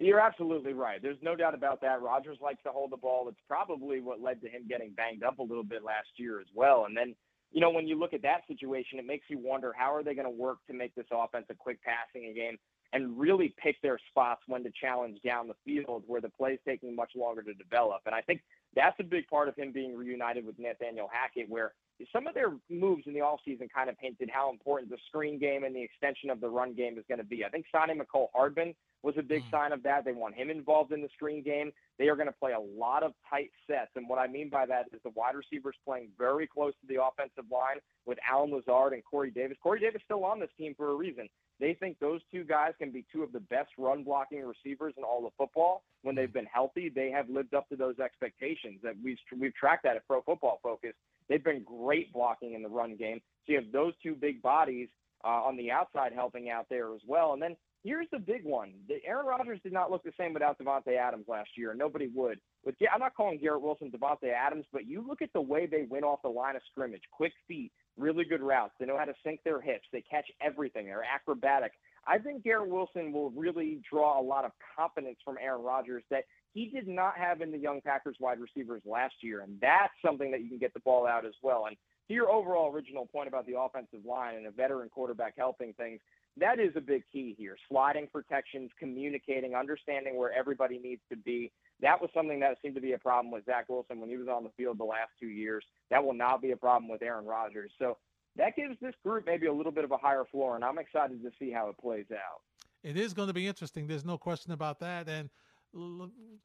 You're 0.00 0.20
absolutely 0.20 0.72
right. 0.72 1.00
There's 1.02 1.18
no 1.20 1.36
doubt 1.36 1.54
about 1.54 1.82
that. 1.82 2.00
Rodgers 2.00 2.38
likes 2.40 2.62
to 2.64 2.70
hold 2.70 2.90
the 2.90 2.96
ball. 2.96 3.28
It's 3.28 3.40
probably 3.46 4.00
what 4.00 4.22
led 4.22 4.40
to 4.40 4.48
him 4.48 4.62
getting 4.66 4.92
banged 4.92 5.22
up 5.22 5.38
a 5.38 5.42
little 5.42 5.62
bit 5.62 5.84
last 5.84 6.08
year 6.16 6.40
as 6.40 6.46
well. 6.54 6.86
And 6.86 6.96
then, 6.96 7.14
you 7.52 7.60
know, 7.60 7.68
when 7.70 7.86
you 7.86 7.98
look 7.98 8.14
at 8.14 8.22
that 8.22 8.46
situation, 8.48 8.98
it 8.98 9.04
makes 9.04 9.26
you 9.28 9.38
wonder 9.38 9.74
how 9.76 9.94
are 9.94 10.02
they 10.02 10.14
going 10.14 10.24
to 10.24 10.30
work 10.30 10.58
to 10.68 10.72
make 10.72 10.94
this 10.94 11.04
offense 11.12 11.44
a 11.50 11.54
quick 11.54 11.80
passing 11.82 12.32
game 12.34 12.56
and 12.94 13.18
really 13.18 13.54
pick 13.62 13.76
their 13.82 13.98
spots 14.08 14.40
when 14.46 14.64
to 14.64 14.70
challenge 14.80 15.18
down 15.22 15.48
the 15.48 15.54
field 15.66 16.04
where 16.06 16.22
the 16.22 16.30
play's 16.30 16.58
taking 16.66 16.96
much 16.96 17.12
longer 17.14 17.42
to 17.42 17.52
develop. 17.52 18.00
And 18.06 18.14
I 18.14 18.22
think 18.22 18.40
that's 18.74 18.98
a 19.00 19.04
big 19.04 19.26
part 19.28 19.48
of 19.48 19.56
him 19.56 19.72
being 19.72 19.96
reunited 19.96 20.46
with 20.46 20.58
Nathaniel 20.58 21.08
Hackett, 21.12 21.48
where 21.48 21.72
some 22.12 22.26
of 22.26 22.34
their 22.34 22.52
moves 22.70 23.02
in 23.06 23.12
the 23.12 23.20
offseason 23.20 23.68
kind 23.72 23.90
of 23.90 23.96
hinted 24.00 24.30
how 24.32 24.50
important 24.50 24.90
the 24.90 24.98
screen 25.08 25.38
game 25.38 25.64
and 25.64 25.74
the 25.74 25.82
extension 25.82 26.30
of 26.30 26.40
the 26.40 26.48
run 26.48 26.74
game 26.74 26.96
is 26.98 27.04
going 27.08 27.18
to 27.18 27.24
be. 27.24 27.44
I 27.44 27.48
think 27.48 27.66
signing 27.70 27.98
Mecole 27.98 28.28
Hardman 28.34 28.74
was 29.02 29.14
a 29.18 29.22
big 29.22 29.42
mm. 29.44 29.50
sign 29.50 29.72
of 29.72 29.82
that. 29.82 30.04
They 30.04 30.12
want 30.12 30.34
him 30.34 30.50
involved 30.50 30.92
in 30.92 31.02
the 31.02 31.08
screen 31.14 31.42
game. 31.42 31.72
They 32.00 32.08
are 32.08 32.16
going 32.16 32.28
to 32.28 32.32
play 32.32 32.52
a 32.52 32.78
lot 32.80 33.02
of 33.02 33.12
tight 33.28 33.50
sets. 33.66 33.90
And 33.94 34.08
what 34.08 34.18
I 34.18 34.26
mean 34.26 34.48
by 34.48 34.64
that 34.64 34.86
is 34.90 35.00
the 35.04 35.10
wide 35.10 35.34
receivers 35.34 35.76
playing 35.84 36.08
very 36.16 36.46
close 36.46 36.72
to 36.80 36.86
the 36.88 37.02
offensive 37.02 37.44
line 37.52 37.76
with 38.06 38.16
Allen 38.26 38.50
Lazard 38.50 38.94
and 38.94 39.04
Corey 39.04 39.30
Davis. 39.30 39.58
Corey 39.62 39.80
Davis 39.80 40.00
still 40.06 40.24
on 40.24 40.40
this 40.40 40.48
team 40.56 40.74
for 40.74 40.92
a 40.92 40.94
reason. 40.94 41.28
They 41.60 41.74
think 41.74 41.98
those 41.98 42.22
two 42.32 42.42
guys 42.44 42.72
can 42.78 42.90
be 42.90 43.04
two 43.12 43.22
of 43.22 43.32
the 43.32 43.40
best 43.40 43.68
run 43.76 44.02
blocking 44.02 44.42
receivers 44.42 44.94
in 44.96 45.04
all 45.04 45.26
of 45.26 45.34
football. 45.36 45.82
When 46.00 46.14
they've 46.14 46.32
been 46.32 46.46
healthy, 46.46 46.88
they 46.88 47.10
have 47.10 47.28
lived 47.28 47.52
up 47.52 47.68
to 47.68 47.76
those 47.76 47.98
expectations. 47.98 48.80
That 48.82 48.94
we've 49.04 49.18
we've 49.38 49.54
tracked 49.54 49.82
that 49.82 49.96
at 49.96 50.06
Pro 50.06 50.22
Football 50.22 50.58
Focus. 50.62 50.94
They've 51.28 51.44
been 51.44 51.62
great 51.64 52.14
blocking 52.14 52.54
in 52.54 52.62
the 52.62 52.70
run 52.70 52.96
game. 52.96 53.20
So 53.44 53.52
you 53.52 53.58
have 53.58 53.70
those 53.72 53.92
two 54.02 54.14
big 54.14 54.40
bodies 54.40 54.88
uh, 55.22 55.28
on 55.28 55.58
the 55.58 55.70
outside 55.70 56.14
helping 56.14 56.48
out 56.48 56.64
there 56.70 56.94
as 56.94 57.02
well. 57.06 57.34
And 57.34 57.42
then 57.42 57.56
here's 57.82 58.06
the 58.12 58.18
big 58.18 58.44
one: 58.44 58.72
the 58.88 58.96
Aaron 59.06 59.26
Rodgers 59.26 59.60
did 59.62 59.72
not 59.72 59.90
look 59.90 60.02
the 60.02 60.12
same 60.18 60.32
without 60.32 60.58
Davante 60.58 60.96
Adams 60.96 61.26
last 61.28 61.50
year. 61.56 61.74
Nobody 61.74 62.08
would. 62.14 62.38
With 62.64 62.74
yeah, 62.80 62.88
I'm 62.92 63.00
not 63.00 63.14
calling 63.14 63.38
Garrett 63.38 63.62
Wilson 63.62 63.90
Davante 63.90 64.32
Adams, 64.32 64.66
but 64.72 64.86
you 64.86 65.04
look 65.06 65.22
at 65.22 65.32
the 65.32 65.40
way 65.40 65.66
they 65.66 65.86
went 65.88 66.04
off 66.04 66.22
the 66.22 66.28
line 66.28 66.56
of 66.56 66.62
scrimmage: 66.70 67.02
quick 67.10 67.32
feet, 67.48 67.72
really 67.96 68.24
good 68.24 68.42
routes. 68.42 68.74
They 68.78 68.86
know 68.86 68.98
how 68.98 69.04
to 69.04 69.14
sink 69.24 69.40
their 69.44 69.60
hips. 69.60 69.86
They 69.92 70.02
catch 70.02 70.26
everything. 70.40 70.86
They're 70.86 71.04
acrobatic. 71.04 71.72
I 72.06 72.18
think 72.18 72.44
Garrett 72.44 72.70
Wilson 72.70 73.12
will 73.12 73.30
really 73.30 73.80
draw 73.90 74.20
a 74.20 74.22
lot 74.22 74.44
of 74.44 74.52
confidence 74.76 75.18
from 75.24 75.36
Aaron 75.40 75.62
Rodgers 75.62 76.02
that 76.10 76.24
he 76.52 76.66
did 76.66 76.88
not 76.88 77.16
have 77.16 77.42
in 77.42 77.52
the 77.52 77.58
young 77.58 77.80
Packers 77.80 78.16
wide 78.18 78.40
receivers 78.40 78.82
last 78.84 79.14
year, 79.20 79.42
and 79.42 79.58
that's 79.60 79.92
something 80.04 80.30
that 80.30 80.42
you 80.42 80.48
can 80.48 80.58
get 80.58 80.74
the 80.74 80.80
ball 80.80 81.06
out 81.06 81.24
as 81.24 81.34
well. 81.42 81.66
And 81.66 81.76
to 82.08 82.14
your 82.14 82.28
overall 82.28 82.72
original 82.72 83.06
point 83.06 83.28
about 83.28 83.46
the 83.46 83.58
offensive 83.58 84.04
line 84.04 84.36
and 84.36 84.46
a 84.46 84.50
veteran 84.50 84.88
quarterback 84.88 85.34
helping 85.36 85.72
things, 85.74 86.00
that 86.36 86.58
is 86.58 86.72
a 86.76 86.80
big 86.80 87.02
key 87.12 87.34
here. 87.36 87.56
Sliding 87.68 88.08
protections, 88.12 88.70
communicating, 88.78 89.54
understanding 89.54 90.16
where 90.16 90.32
everybody 90.32 90.78
needs 90.78 91.02
to 91.10 91.16
be. 91.16 91.50
That 91.80 92.00
was 92.00 92.10
something 92.14 92.40
that 92.40 92.58
seemed 92.62 92.74
to 92.76 92.80
be 92.80 92.92
a 92.92 92.98
problem 92.98 93.32
with 93.32 93.44
Zach 93.46 93.68
Wilson 93.68 94.00
when 94.00 94.08
he 94.08 94.16
was 94.16 94.28
on 94.28 94.44
the 94.44 94.50
field 94.56 94.78
the 94.78 94.84
last 94.84 95.10
two 95.18 95.28
years. 95.28 95.64
That 95.90 96.04
will 96.04 96.14
not 96.14 96.40
be 96.42 96.52
a 96.52 96.56
problem 96.56 96.90
with 96.90 97.02
Aaron 97.02 97.26
Rodgers. 97.26 97.70
So 97.78 97.96
that 98.36 98.54
gives 98.56 98.78
this 98.80 98.94
group 99.04 99.26
maybe 99.26 99.46
a 99.46 99.52
little 99.52 99.72
bit 99.72 99.84
of 99.84 99.90
a 99.90 99.96
higher 99.96 100.24
floor, 100.30 100.54
and 100.54 100.64
I'm 100.64 100.78
excited 100.78 101.22
to 101.22 101.30
see 101.38 101.50
how 101.50 101.68
it 101.68 101.78
plays 101.78 102.06
out. 102.12 102.40
It 102.82 102.96
is 102.96 103.12
going 103.12 103.28
to 103.28 103.34
be 103.34 103.46
interesting. 103.46 103.86
There's 103.86 104.04
no 104.04 104.16
question 104.16 104.52
about 104.52 104.80
that. 104.80 105.08
And 105.08 105.30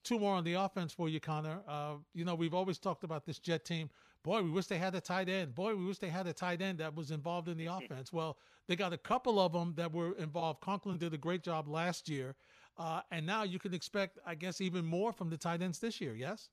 two 0.04 0.20
more 0.20 0.36
on 0.36 0.44
the 0.44 0.54
offense 0.54 0.94
for 0.94 1.10
you, 1.10 1.20
Connor. 1.20 1.62
Uh, 1.68 1.96
you 2.14 2.26
know, 2.26 2.36
we've 2.36 2.54
always 2.54 2.78
talked 2.78 3.04
about 3.04 3.26
this 3.26 3.40
Jet 3.40 3.66
team. 3.66 3.90
Boy, 4.26 4.42
we 4.42 4.50
wish 4.50 4.66
they 4.66 4.80
had 4.80 4.96
a 4.96 5.02
tight 5.02 5.30
end. 5.30 5.54
Boy, 5.54 5.76
we 5.76 5.86
wish 5.86 6.00
they 6.00 6.10
had 6.10 6.26
a 6.26 6.34
tight 6.34 6.60
end 6.60 6.80
that 6.80 6.96
was 6.96 7.12
involved 7.12 7.48
in 7.48 7.58
the 7.58 7.66
offense. 7.72 8.12
Well, 8.12 8.38
they 8.68 8.76
got 8.76 8.92
a 8.92 8.98
couple 8.98 9.40
of 9.40 9.54
them 9.54 9.74
that 9.78 9.94
were 9.94 10.14
involved. 10.14 10.62
Conklin 10.62 10.98
did 10.98 11.14
a 11.14 11.18
great 11.18 11.44
job 11.44 11.68
last 11.68 12.10
year. 12.10 12.34
Uh, 12.76 13.02
and 13.12 13.24
now 13.24 13.44
you 13.44 13.60
can 13.60 13.72
expect, 13.76 14.18
I 14.26 14.34
guess, 14.34 14.62
even 14.62 14.84
more 14.84 15.14
from 15.14 15.30
the 15.30 15.38
tight 15.38 15.62
ends 15.62 15.78
this 15.78 16.02
year, 16.02 16.16
yes? 16.16 16.50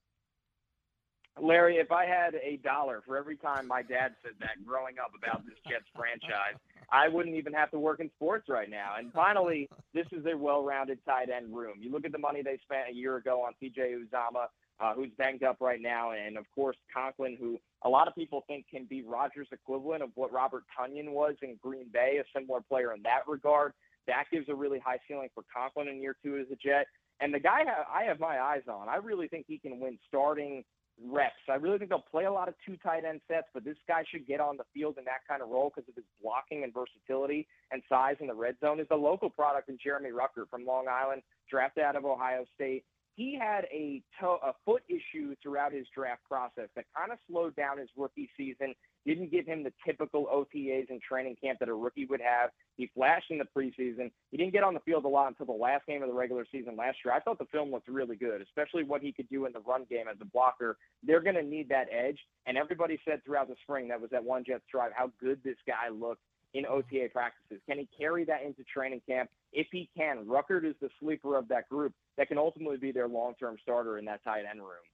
Larry, 1.40 1.76
if 1.76 1.90
I 1.90 2.04
had 2.04 2.34
a 2.34 2.58
dollar 2.58 3.02
for 3.06 3.16
every 3.16 3.38
time 3.38 3.66
my 3.66 3.80
dad 3.80 4.12
said 4.22 4.32
that 4.40 4.62
growing 4.66 4.96
up 5.02 5.12
about 5.16 5.46
this 5.46 5.54
Jets 5.66 5.86
franchise, 5.96 6.60
I 6.90 7.08
wouldn't 7.08 7.36
even 7.36 7.54
have 7.54 7.70
to 7.70 7.78
work 7.78 8.00
in 8.00 8.10
sports 8.16 8.50
right 8.50 8.68
now. 8.68 8.96
And 8.98 9.10
finally, 9.14 9.70
this 9.94 10.06
is 10.12 10.26
a 10.26 10.36
well-rounded 10.36 10.98
tight 11.06 11.30
end 11.30 11.56
room. 11.56 11.76
You 11.80 11.90
look 11.90 12.04
at 12.04 12.12
the 12.12 12.18
money 12.18 12.42
they 12.42 12.58
spent 12.62 12.90
a 12.90 12.94
year 12.94 13.16
ago 13.16 13.40
on 13.40 13.54
CJ 13.62 14.04
Uzomah, 14.04 14.48
uh, 14.82 14.94
who's 14.94 15.10
banged 15.16 15.44
up 15.44 15.58
right 15.60 15.80
now, 15.80 16.10
and 16.10 16.36
of 16.36 16.44
course 16.54 16.76
Conklin, 16.92 17.36
who 17.38 17.58
a 17.84 17.88
lot 17.88 18.08
of 18.08 18.14
people 18.14 18.42
think 18.48 18.66
can 18.68 18.84
be 18.84 19.02
Rodgers' 19.02 19.48
equivalent 19.52 20.02
of 20.02 20.10
what 20.14 20.32
Robert 20.32 20.64
Tonyan 20.76 21.10
was 21.10 21.34
in 21.42 21.56
Green 21.62 21.86
Bay, 21.92 22.20
a 22.20 22.38
similar 22.38 22.60
player 22.60 22.92
in 22.92 23.02
that 23.02 23.28
regard. 23.28 23.72
That 24.08 24.24
gives 24.32 24.48
a 24.48 24.54
really 24.54 24.80
high 24.80 24.98
ceiling 25.06 25.28
for 25.34 25.44
Conklin 25.54 25.88
in 25.88 26.02
year 26.02 26.16
two 26.22 26.36
as 26.38 26.46
a 26.50 26.56
Jet. 26.56 26.86
And 27.20 27.32
the 27.32 27.38
guy 27.38 27.60
I 27.92 28.02
have 28.04 28.18
my 28.18 28.40
eyes 28.40 28.62
on, 28.68 28.88
I 28.88 28.96
really 28.96 29.28
think 29.28 29.44
he 29.46 29.58
can 29.58 29.78
win 29.78 29.98
starting 30.08 30.64
reps. 31.04 31.34
I 31.48 31.54
really 31.54 31.78
think 31.78 31.90
they'll 31.90 32.04
play 32.10 32.24
a 32.24 32.32
lot 32.32 32.48
of 32.48 32.54
two 32.66 32.76
tight 32.76 33.04
end 33.04 33.20
sets, 33.28 33.46
but 33.54 33.64
this 33.64 33.76
guy 33.86 34.04
should 34.10 34.26
get 34.26 34.40
on 34.40 34.56
the 34.56 34.64
field 34.74 34.98
in 34.98 35.04
that 35.04 35.26
kind 35.28 35.42
of 35.42 35.48
role 35.48 35.72
because 35.74 35.88
of 35.88 35.94
his 35.94 36.04
blocking 36.20 36.64
and 36.64 36.74
versatility 36.74 37.46
and 37.70 37.82
size 37.88 38.16
in 38.20 38.26
the 38.26 38.34
red 38.34 38.56
zone. 38.60 38.80
Is 38.80 38.88
the 38.90 38.96
local 38.96 39.30
product 39.30 39.68
in 39.68 39.78
Jeremy 39.82 40.10
Ruckert 40.10 40.50
from 40.50 40.66
Long 40.66 40.86
Island, 40.88 41.22
drafted 41.48 41.84
out 41.84 41.96
of 41.96 42.04
Ohio 42.04 42.44
State. 42.54 42.84
He 43.14 43.38
had 43.38 43.66
a, 43.72 44.02
toe, 44.20 44.38
a 44.42 44.52
foot 44.64 44.82
issue 44.88 45.34
throughout 45.42 45.72
his 45.72 45.86
draft 45.94 46.22
process 46.28 46.68
that 46.76 46.86
kind 46.96 47.12
of 47.12 47.18
slowed 47.28 47.54
down 47.56 47.78
his 47.78 47.88
rookie 47.96 48.30
season 48.36 48.74
didn't 49.04 49.30
give 49.30 49.46
him 49.46 49.64
the 49.64 49.72
typical 49.84 50.26
OTAs 50.32 50.88
and 50.88 51.00
training 51.00 51.36
camp 51.42 51.58
that 51.58 51.68
a 51.68 51.74
rookie 51.74 52.06
would 52.06 52.20
have. 52.20 52.50
He 52.76 52.90
flashed 52.94 53.30
in 53.30 53.38
the 53.38 53.44
preseason. 53.44 54.10
He 54.30 54.36
didn't 54.36 54.52
get 54.52 54.62
on 54.62 54.74
the 54.74 54.80
field 54.80 55.04
a 55.04 55.08
lot 55.08 55.28
until 55.28 55.46
the 55.46 55.60
last 55.60 55.86
game 55.86 56.02
of 56.02 56.08
the 56.08 56.14
regular 56.14 56.46
season 56.50 56.76
last 56.76 56.98
year. 57.04 57.12
I 57.12 57.20
thought 57.20 57.38
the 57.38 57.46
film 57.46 57.70
looked 57.70 57.88
really 57.88 58.16
good, 58.16 58.40
especially 58.40 58.84
what 58.84 59.02
he 59.02 59.12
could 59.12 59.28
do 59.28 59.46
in 59.46 59.52
the 59.52 59.60
run 59.60 59.84
game 59.90 60.06
as 60.10 60.16
a 60.20 60.26
blocker. 60.26 60.76
They're 61.02 61.20
going 61.20 61.36
to 61.36 61.42
need 61.42 61.68
that 61.70 61.88
edge. 61.90 62.18
And 62.46 62.56
everybody 62.56 62.98
said 63.04 63.24
throughout 63.24 63.48
the 63.48 63.56
spring 63.62 63.88
that 63.88 64.00
was 64.00 64.10
that 64.10 64.24
one 64.24 64.44
Jets 64.44 64.64
drive 64.70 64.92
how 64.94 65.10
good 65.20 65.40
this 65.44 65.58
guy 65.66 65.88
looked 65.92 66.22
in 66.54 66.66
OTA 66.66 67.08
practices. 67.12 67.60
Can 67.68 67.78
he 67.78 67.88
carry 67.98 68.24
that 68.24 68.42
into 68.42 68.62
training 68.64 69.00
camp? 69.08 69.30
If 69.52 69.68
he 69.72 69.88
can, 69.96 70.24
Ruckert 70.26 70.64
is 70.64 70.74
the 70.80 70.88
sleeper 71.00 71.36
of 71.36 71.48
that 71.48 71.68
group 71.68 71.92
that 72.16 72.28
can 72.28 72.38
ultimately 72.38 72.76
be 72.76 72.92
their 72.92 73.08
long-term 73.08 73.56
starter 73.62 73.98
in 73.98 74.04
that 74.06 74.22
tight 74.24 74.44
end 74.48 74.60
room. 74.60 74.84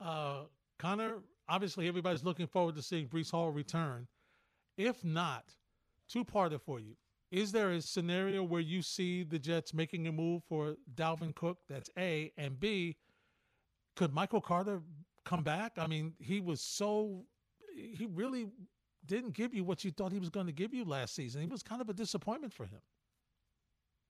Uh, 0.00 0.42
Connor, 0.78 1.18
obviously 1.48 1.88
everybody's 1.88 2.24
looking 2.24 2.46
forward 2.46 2.76
to 2.76 2.82
seeing 2.82 3.08
Breece 3.08 3.30
Hall 3.30 3.50
return. 3.50 4.06
If 4.76 5.04
not, 5.04 5.44
two-parter 6.08 6.60
for 6.60 6.78
you. 6.78 6.96
Is 7.30 7.52
there 7.52 7.72
a 7.72 7.82
scenario 7.82 8.42
where 8.42 8.60
you 8.60 8.80
see 8.80 9.22
the 9.22 9.38
Jets 9.38 9.74
making 9.74 10.06
a 10.06 10.12
move 10.12 10.42
for 10.48 10.76
Dalvin 10.94 11.34
Cook? 11.34 11.58
That's 11.68 11.90
A. 11.98 12.32
And 12.38 12.58
B, 12.58 12.96
could 13.96 14.14
Michael 14.14 14.40
Carter 14.40 14.80
come 15.24 15.42
back? 15.42 15.72
I 15.76 15.86
mean, 15.86 16.14
he 16.18 16.40
was 16.40 16.60
so, 16.62 17.24
he 17.74 18.06
really 18.14 18.46
didn't 19.08 19.34
give 19.34 19.52
you 19.52 19.64
what 19.64 19.84
you 19.84 19.90
thought 19.90 20.12
he 20.12 20.20
was 20.20 20.30
going 20.30 20.46
to 20.46 20.52
give 20.52 20.72
you 20.72 20.84
last 20.84 21.14
season. 21.14 21.40
He 21.40 21.48
was 21.48 21.62
kind 21.62 21.80
of 21.80 21.88
a 21.88 21.94
disappointment 21.94 22.52
for 22.52 22.66
him. 22.66 22.80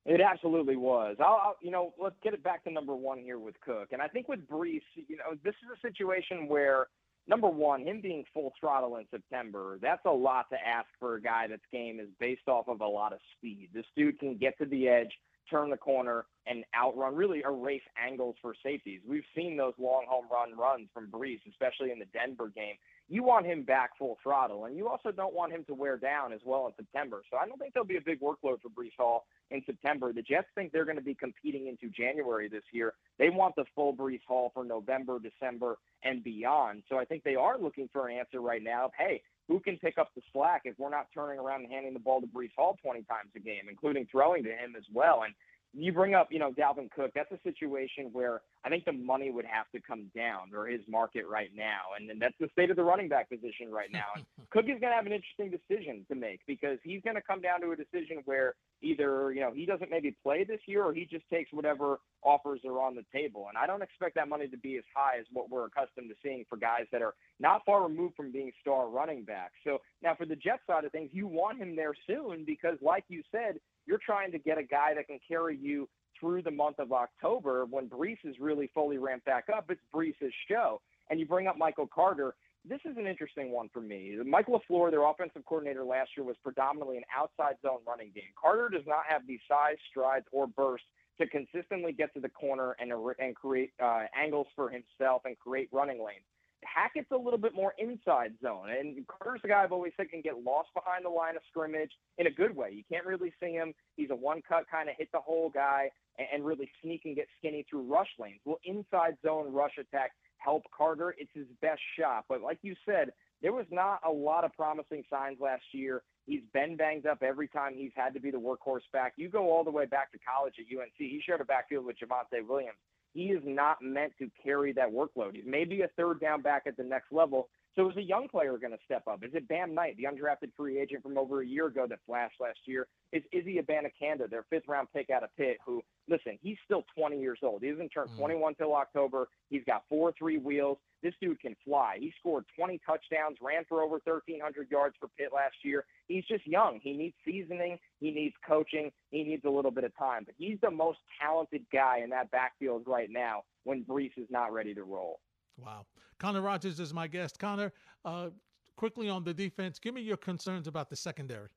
It 0.05 0.21
absolutely 0.21 0.77
was. 0.77 1.17
I'll, 1.21 1.41
I'll, 1.45 1.57
you 1.61 1.71
know, 1.71 1.93
let's 2.01 2.17
get 2.23 2.33
it 2.33 2.43
back 2.43 2.65
to 2.65 2.71
number 2.71 2.95
one 2.95 3.19
here 3.19 3.39
with 3.39 3.61
Cook. 3.61 3.89
And 3.93 4.01
I 4.01 4.09
think 4.09 4.29
with 4.29 4.47
Breece, 4.49 4.81
you 4.95 5.17
know, 5.17 5.37
this 5.45 5.55
is 5.55 5.69
a 5.77 5.87
situation 5.87 6.49
where 6.49 6.87
number 7.27 7.49
one, 7.49 7.83
him 7.83 8.01
being 8.01 8.25
full 8.33 8.53
throttle 8.59 8.97
in 8.97 9.05
September, 9.11 9.79
that's 9.83 10.05
a 10.07 10.11
lot 10.11 10.47
to 10.51 10.57
ask 10.57 10.89
for 10.99 11.17
a 11.17 11.21
guy 11.21 11.47
that's 11.47 11.63
game 11.71 12.01
is 12.01 12.09
based 12.19 12.49
off 12.49 12.69
of 12.69 12.81
a 12.81 12.87
lot 12.87 13.13
of 13.13 13.19
speed. 13.37 13.69
This 13.75 13.85
dude 13.97 14.19
can 14.19 14.39
get 14.39 14.57
to 14.59 14.67
the 14.67 14.89
edge, 14.89 15.11
turn 15.51 15.69
the 15.69 15.77
corner, 15.77 16.25
and 16.47 16.65
outrun, 16.75 17.15
really 17.15 17.43
erase 17.45 17.83
angles 18.03 18.37
for 18.41 18.55
safeties. 18.63 19.01
We've 19.07 19.25
seen 19.37 19.59
those 19.59 19.75
long 19.79 20.07
home 20.09 20.27
run 20.33 20.59
runs 20.59 20.89
from 20.95 21.09
Breece, 21.09 21.41
especially 21.51 21.91
in 21.91 21.99
the 21.99 22.07
Denver 22.07 22.49
game. 22.49 22.77
You 23.11 23.23
want 23.23 23.47
him 23.47 23.63
back 23.63 23.97
full 23.99 24.19
throttle, 24.23 24.67
and 24.67 24.77
you 24.77 24.87
also 24.87 25.11
don't 25.11 25.35
want 25.35 25.53
him 25.53 25.65
to 25.65 25.75
wear 25.75 25.97
down 25.97 26.33
as 26.33 26.41
well 26.45 26.67
in 26.67 26.75
September. 26.77 27.23
So 27.31 27.39
I 27.39 27.47
don't 27.47 27.59
think 27.59 27.73
there'll 27.73 27.87
be 27.87 27.97
a 27.97 28.03
big 28.03 28.21
workload 28.21 28.61
for 28.61 28.69
Breece 28.69 28.97
Hall 28.99 29.25
in 29.51 29.63
September. 29.65 30.13
The 30.13 30.21
Jets 30.21 30.49
think 30.55 30.73
they're 30.73 30.85
going 30.85 30.99
to 30.99 31.03
be 31.03 31.15
competing 31.15 31.69
into 31.69 31.89
January 31.89 32.49
this 32.49 32.65
year. 32.71 32.93
They 33.19 33.31
want 33.31 33.57
the 33.57 33.65
full 33.75 33.95
Breece 33.95 34.25
Hall 34.29 34.51
for 34.53 34.63
November, 34.63 35.19
December, 35.19 35.79
and 36.05 36.23
beyond. 36.23 36.83
So 36.91 36.99
I 36.99 37.07
think 37.07 37.25
they 37.25 37.35
are 37.35 37.59
looking 37.59 37.89
for 37.93 38.09
an 38.09 38.19
answer 38.19 38.43
right 38.43 38.63
now 38.63 38.87
of, 38.87 38.91
hey, 38.99 39.23
who 39.49 39.59
can 39.59 39.79
pick 39.79 39.97
up 39.97 40.11
the 40.15 40.21
slack 40.31 40.63
if 40.67 40.79
we're 40.79 40.91
not 40.91 41.07
turning 41.15 41.39
around 41.39 41.63
and 41.63 41.73
handing 41.73 41.95
the 41.95 41.99
ball 41.99 42.21
to 42.21 42.27
Breece 42.27 42.55
Hall 42.57 42.77
20 42.83 43.03
times 43.05 43.31
a 43.35 43.41
game, 43.41 43.69
including 43.71 44.07
throwing 44.11 44.45
to 44.45 44.51
him 44.51 44.75
as 44.77 44.85
well? 44.93 45.23
And 45.25 45.35
you 45.83 45.93
bring 45.93 46.15
up, 46.15 46.29
you 46.31 46.39
know, 46.39 46.53
Dalvin 46.53 46.91
Cook. 46.91 47.13
That's 47.15 47.31
a 47.33 47.39
situation 47.43 48.11
where 48.13 48.43
I 48.65 48.69
think 48.69 48.85
the 48.85 48.93
money 48.93 49.31
would 49.31 49.45
have 49.45 49.71
to 49.75 49.81
come 49.81 50.11
down 50.15 50.51
or 50.55 50.67
his 50.67 50.81
market 50.89 51.25
right 51.29 51.51
now, 51.55 51.95
and, 51.99 52.11
and 52.11 52.21
that's 52.21 52.35
the 52.41 52.49
state 52.53 52.71
of 52.71 52.77
the 52.77 52.85
running 52.85 53.09
back 53.09 53.29
position 53.29 53.71
right 53.71 53.91
now. 53.93 54.07
And 54.17 54.25
Cook 54.51 54.65
is 54.65 54.81
going 54.81 54.93
to 54.93 54.97
have 54.97 55.07
an 55.07 55.13
interesting 55.13 55.51
decision 55.51 56.05
to 56.09 56.15
make 56.15 56.41
because 56.47 56.79
he's 56.83 57.03
going 57.03 57.17
to 57.17 57.23
come 57.23 57.41
down 57.41 57.61
to 57.61 57.73
a 57.73 57.77
decision 57.77 58.23
where 58.25 58.55
either 58.83 59.33
you 59.33 59.41
know 59.41 59.53
he 59.53 59.67
doesn't 59.67 59.91
maybe 59.91 60.17
play 60.23 60.45
this 60.45 60.61
year 60.67 60.85
or 60.85 60.93
he 60.93 61.05
just 61.05 61.29
takes 61.31 61.53
whatever 61.53 61.99
offers 62.23 62.61
are 62.67 62.81
on 62.81 62.95
the 62.95 63.05
table. 63.13 63.47
And 63.49 63.57
I 63.57 63.67
don't 63.67 63.83
expect 63.83 64.15
that 64.17 64.29
money 64.29 64.49
to 64.49 64.57
be 64.57 64.77
as 64.77 64.85
high 64.95 65.19
as 65.19 65.27
what 65.33 65.51
we're 65.51 65.67
accustomed 65.67 66.11
to 66.11 66.17
seeing 66.23 66.45
for 66.49 66.57
guys 66.57 66.87
that 66.93 67.03
are 67.03 67.15
not 67.41 67.63
far 67.65 67.83
removed 67.83 68.17
from 68.17 68.33
being 68.33 68.51
star 68.61 68.89
running 68.89 69.25
backs. 69.25 69.55
So 69.65 69.79
now 70.03 70.15
for 70.15 70.27
the 70.27 70.37
Jet 70.37 70.61
side 70.67 70.85
of 70.85 70.93
things, 70.93 71.11
you 71.13 71.27
want 71.27 71.59
him 71.59 71.77
there 71.77 71.95
soon 72.07 72.45
because, 72.45 72.77
like 72.83 73.05
you 73.09 73.23
said, 73.31 73.61
you're 73.89 73.99
trying 74.05 74.31
to 74.33 74.39
get 74.39 74.59
a 74.59 74.63
guy 74.63 74.93
that 74.95 75.07
can 75.07 75.19
carry 75.27 75.57
you 75.57 75.89
through 76.21 76.43
the 76.43 76.51
month 76.51 76.79
of 76.79 76.93
October 76.93 77.65
when 77.65 77.89
Breece 77.89 78.19
is 78.25 78.37
really 78.39 78.71
fully 78.75 78.99
ramped 78.99 79.25
back 79.25 79.47
up. 79.55 79.71
It's 79.71 79.81
Breece's 79.95 80.35
show. 80.49 80.81
And 81.11 81.19
you 81.19 81.27
bring 81.27 81.47
up 81.47 81.57
Michael 81.57 81.87
Carter. 81.87 82.35
This 82.69 82.81
is 82.85 82.99
an 82.99 83.07
interesting 83.07 83.51
one 83.51 83.71
for 83.73 83.81
me. 83.81 84.19
Michael 84.27 84.61
LaFleur, 84.61 84.91
their 84.91 85.07
offensive 85.09 85.43
coordinator 85.47 85.85
last 85.85 86.11
year, 86.17 86.27
was 86.27 86.37
predominantly 86.43 86.99
an 86.99 87.05
outside 87.17 87.55
zone 87.63 87.79
running 87.87 88.11
game. 88.15 88.31
Carter 88.41 88.69
does 88.69 88.87
not 88.87 89.05
have 89.09 89.27
the 89.27 89.39
size, 89.49 89.77
strides, 89.91 90.27
or 90.33 90.47
burst 90.47 90.85
to 91.19 91.27
consistently 91.27 91.93
get 91.93 92.13
to 92.15 92.21
the 92.21 92.29
corner 92.29 92.77
and, 92.79 92.93
and 93.19 93.35
create 93.35 93.73
uh, 93.83 94.03
angles 94.15 94.49
for 94.55 94.69
himself 94.69 95.23
and 95.25 95.39
create 95.39 95.69
running 95.73 95.99
lanes. 95.99 96.27
Hackett's 96.65 97.11
a 97.13 97.17
little 97.17 97.39
bit 97.39 97.55
more 97.55 97.75
inside 97.79 98.35
zone, 98.43 98.71
and 98.71 99.07
Carter's 99.07 99.41
a 99.45 99.49
guy 99.49 99.63
I've 99.63 99.73
always 99.73 99.93
said 99.97 100.11
can 100.11 100.21
get 100.21 100.43
lost 100.45 100.69
behind 100.75 101.05
the 101.05 101.11
line 101.11 101.37
of 101.37 101.43
scrimmage 101.49 101.93
in 102.19 102.27
a 102.27 102.31
good 102.31 102.55
way. 102.55 102.71
You 102.73 102.83
can't 102.91 103.07
really 103.07 103.33
see 103.41 103.53
him. 103.53 103.75
He's 103.97 104.11
a 104.11 104.17
one-cut 104.17 104.65
kind 104.71 104.89
of 104.89 104.97
hit 104.99 105.09
the 105.13 105.21
hole 105.21 105.51
guy 105.53 105.91
and, 106.19 106.27
and 106.33 106.45
really 106.45 106.71
sneak 106.83 107.03
and 107.05 107.15
get 107.15 107.27
skinny 107.39 107.65
through 107.69 107.83
rush 107.83 108.09
lanes. 108.19 108.41
Will 108.45 108.61
inside 108.65 109.17
zone 109.25 109.53
rush 109.53 109.79
attack 109.79 110.13
help 110.39 110.63
Carter? 110.77 111.15
It's 111.19 111.31
his 111.35 111.47
best 111.63 111.81
shot, 111.99 112.25
but 112.29 112.43
like 112.43 112.59
you 112.63 112.75
said, 112.85 113.13
there 113.41 113.53
was 113.53 113.67
not 113.71 114.01
a 114.07 114.11
lot 114.11 114.45
of 114.45 114.53
promising 114.55 115.05
signs 115.09 115.39
last 115.41 115.63
year. 115.73 116.03
He's 116.27 116.43
been 116.53 116.77
banged 116.77 117.07
up 117.07 117.23
every 117.23 117.49
time 117.49 117.75
he's 117.75 117.93
had 117.95 118.13
to 118.15 118.21
be 118.21 118.31
the 118.31 118.39
workhorse 118.39 118.81
back. 118.93 119.15
You 119.17 119.29
go 119.29 119.51
all 119.51 119.65
the 119.65 119.71
way 119.71 119.87
back 119.87 120.11
to 120.13 120.19
college 120.19 120.55
at 120.59 120.77
UNC. 120.77 120.93
He 120.97 121.23
shared 121.25 121.41
a 121.41 121.45
backfield 121.45 121.87
with 121.87 121.97
Javonte 121.99 122.47
Williams 122.47 122.79
he 123.19 123.33
is 123.33 123.43
not 123.45 123.79
meant 123.83 124.13
to 124.21 124.31
carry 124.45 124.73
that 124.73 124.89
workload. 124.89 125.35
He's 125.35 125.43
maybe 125.45 125.83
a 125.83 125.89
third 125.97 126.21
down 126.21 126.41
back 126.41 126.63
at 126.67 126.77
the 126.77 126.85
next 126.85 127.11
level. 127.11 127.49
So 127.79 127.89
is 127.89 127.97
a 127.97 128.03
young 128.03 128.27
player 128.27 128.59
going 128.59 128.73
to 128.73 128.79
step 128.85 129.05
up? 129.07 129.23
Is 129.23 129.31
it 129.35 129.47
Bam 129.47 129.73
Knight, 129.73 129.97
the 129.99 130.03
undrafted 130.03 130.51
free 130.57 130.81
agent 130.81 131.01
from 131.01 131.17
over 131.17 131.43
a 131.43 131.47
year 131.47 131.69
ago 131.69 131.87
that 131.89 132.01
flashed 132.07 132.41
last 132.41 132.59
year? 132.65 132.89
Is 133.13 133.23
Izzy 133.31 133.61
Abanikanda, 133.63 134.29
their 134.29 134.45
fifth 134.51 134.67
round 134.67 134.89
pick 134.93 135.11
out 135.11 135.23
of 135.23 135.29
Pitt, 135.37 135.59
who, 135.65 135.81
listen, 136.09 136.41
he's 136.43 136.57
still 136.65 136.83
20 136.97 137.21
years 137.21 137.39
old. 137.41 137.63
He 137.63 137.71
doesn't 137.71 137.91
turn 137.91 138.09
mm. 138.09 138.19
21 138.19 138.57
till 138.57 138.75
October. 138.75 139.29
He's 139.49 139.63
got 139.65 139.85
four 139.89 140.13
three 140.19 140.39
wheels. 140.39 140.79
This 141.05 141.15
dude 141.21 141.39
can 141.41 141.55
fly. 141.65 141.99
He 142.01 142.13
scored 142.19 142.47
20 142.57 142.81
touchdowns, 142.85 143.37
ran 143.41 143.63
for 143.69 143.81
over 143.83 144.01
1,300 144.03 144.69
yards 144.73 144.97
for 144.99 145.09
Pitt 145.17 145.29
last 145.33 145.55
year. 145.63 145.85
He's 146.09 146.25
just 146.25 146.45
young. 146.49 146.81
He 146.83 146.95
needs 146.95 147.15
seasoning. 147.25 147.79
He 148.01 148.11
needs 148.11 148.35
coaching. 148.45 148.91
He 149.13 149.23
needs 149.23 149.45
a 149.45 149.51
little 149.51 149.71
bit 149.71 149.85
of 149.85 149.97
time. 149.97 150.25
But 150.27 150.35
he's 150.37 150.59
the 150.61 150.71
most 150.73 150.99
talented 151.23 151.65
guy 151.73 152.01
in 152.03 152.11
that 152.11 152.33
backfield 152.33 152.83
right 152.89 153.09
now 153.09 153.43
when 153.63 153.85
Breece 153.85 154.19
is 154.19 154.27
not 154.31 154.53
ready 154.53 154.75
to 154.75 154.83
roll. 154.83 155.21
Wow. 155.59 155.87
Connor 156.19 156.41
Rogers 156.41 156.81
is 156.81 156.95
my 156.95 157.07
guest. 157.07 157.39
Connor, 157.39 157.73
uh, 158.05 158.31
quickly 158.77 159.09
on 159.09 159.25
the 159.25 159.35
defense, 159.35 159.79
give 159.79 159.95
me 159.95 160.01
your 160.01 160.17
concerns 160.17 160.67
about 160.67 160.89
the 160.89 160.97
secondary. 160.97 161.49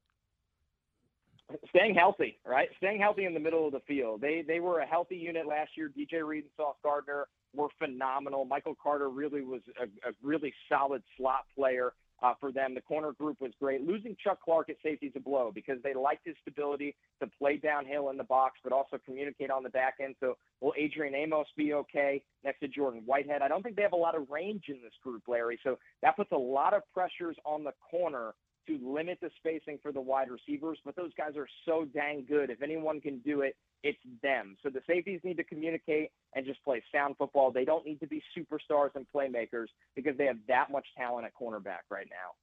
Staying 1.69 1.95
healthy, 1.95 2.39
right? 2.45 2.69
Staying 2.77 3.01
healthy 3.01 3.25
in 3.25 3.33
the 3.33 3.39
middle 3.39 3.65
of 3.65 3.73
the 3.73 3.81
field. 3.81 4.21
They 4.21 4.41
they 4.47 4.61
were 4.61 4.79
a 4.79 4.85
healthy 4.85 5.17
unit 5.17 5.45
last 5.45 5.71
year. 5.75 5.89
DJ 5.89 6.25
Reed 6.25 6.43
and 6.43 6.51
Sauce 6.55 6.77
Gardner 6.81 7.27
were 7.53 7.67
phenomenal. 7.77 8.45
Michael 8.45 8.75
Carter 8.81 9.09
really 9.09 9.41
was 9.41 9.61
a, 9.79 9.83
a 10.07 10.13
really 10.23 10.53
solid 10.69 11.03
slot 11.17 11.43
player. 11.53 11.91
Uh, 12.21 12.33
for 12.39 12.51
them. 12.51 12.75
The 12.75 12.81
corner 12.81 13.11
group 13.13 13.41
was 13.41 13.51
great. 13.59 13.85
Losing 13.85 14.15
Chuck 14.23 14.39
Clark 14.43 14.69
at 14.69 14.75
safety 14.83 15.07
is 15.07 15.13
a 15.15 15.19
blow 15.19 15.51
because 15.53 15.77
they 15.83 15.93
liked 15.93 16.25
his 16.25 16.35
stability 16.41 16.95
to 17.21 17.29
play 17.39 17.57
downhill 17.57 18.09
in 18.09 18.17
the 18.17 18.23
box, 18.23 18.59
but 18.63 18.71
also 18.71 18.97
communicate 19.03 19.49
on 19.49 19.63
the 19.63 19.69
back 19.69 19.95
end. 20.01 20.15
So 20.19 20.37
will 20.59 20.73
Adrian 20.77 21.15
Amos 21.15 21.47
be 21.57 21.73
okay 21.73 22.23
next 22.43 22.59
to 22.59 22.67
Jordan 22.67 23.01
Whitehead? 23.05 23.41
I 23.41 23.47
don't 23.47 23.63
think 23.63 23.75
they 23.75 23.81
have 23.81 23.93
a 23.93 23.97
lot 23.97 24.15
of 24.15 24.29
range 24.29 24.65
in 24.67 24.81
this 24.83 24.93
group, 25.03 25.23
Larry. 25.27 25.59
So 25.63 25.77
that 26.01 26.15
puts 26.15 26.31
a 26.31 26.37
lot 26.37 26.73
of 26.73 26.83
pressures 26.93 27.35
on 27.45 27.63
the 27.63 27.73
corner 27.89 28.33
to 28.67 28.79
limit 28.83 29.19
the 29.21 29.29
spacing 29.37 29.79
for 29.81 29.91
the 29.91 30.01
wide 30.01 30.29
receivers, 30.29 30.77
but 30.85 30.95
those 30.95 31.11
guys 31.17 31.35
are 31.35 31.47
so 31.65 31.85
dang 31.85 32.25
good. 32.27 32.49
If 32.49 32.61
anyone 32.61 33.01
can 33.01 33.19
do 33.19 33.41
it, 33.41 33.55
it's 33.83 33.99
them. 34.21 34.55
So 34.61 34.69
the 34.69 34.81
safeties 34.87 35.21
need 35.23 35.37
to 35.37 35.43
communicate 35.43 36.11
and 36.35 36.45
just 36.45 36.63
play 36.63 36.83
sound 36.93 37.15
football. 37.17 37.51
They 37.51 37.65
don't 37.65 37.85
need 37.85 37.99
to 38.01 38.07
be 38.07 38.21
superstars 38.37 38.91
and 38.95 39.05
playmakers 39.13 39.67
because 39.95 40.17
they 40.17 40.25
have 40.25 40.37
that 40.47 40.71
much 40.71 40.85
talent 40.97 41.25
at 41.25 41.33
cornerback 41.33 41.89
right 41.89 42.07
now. 42.09 42.35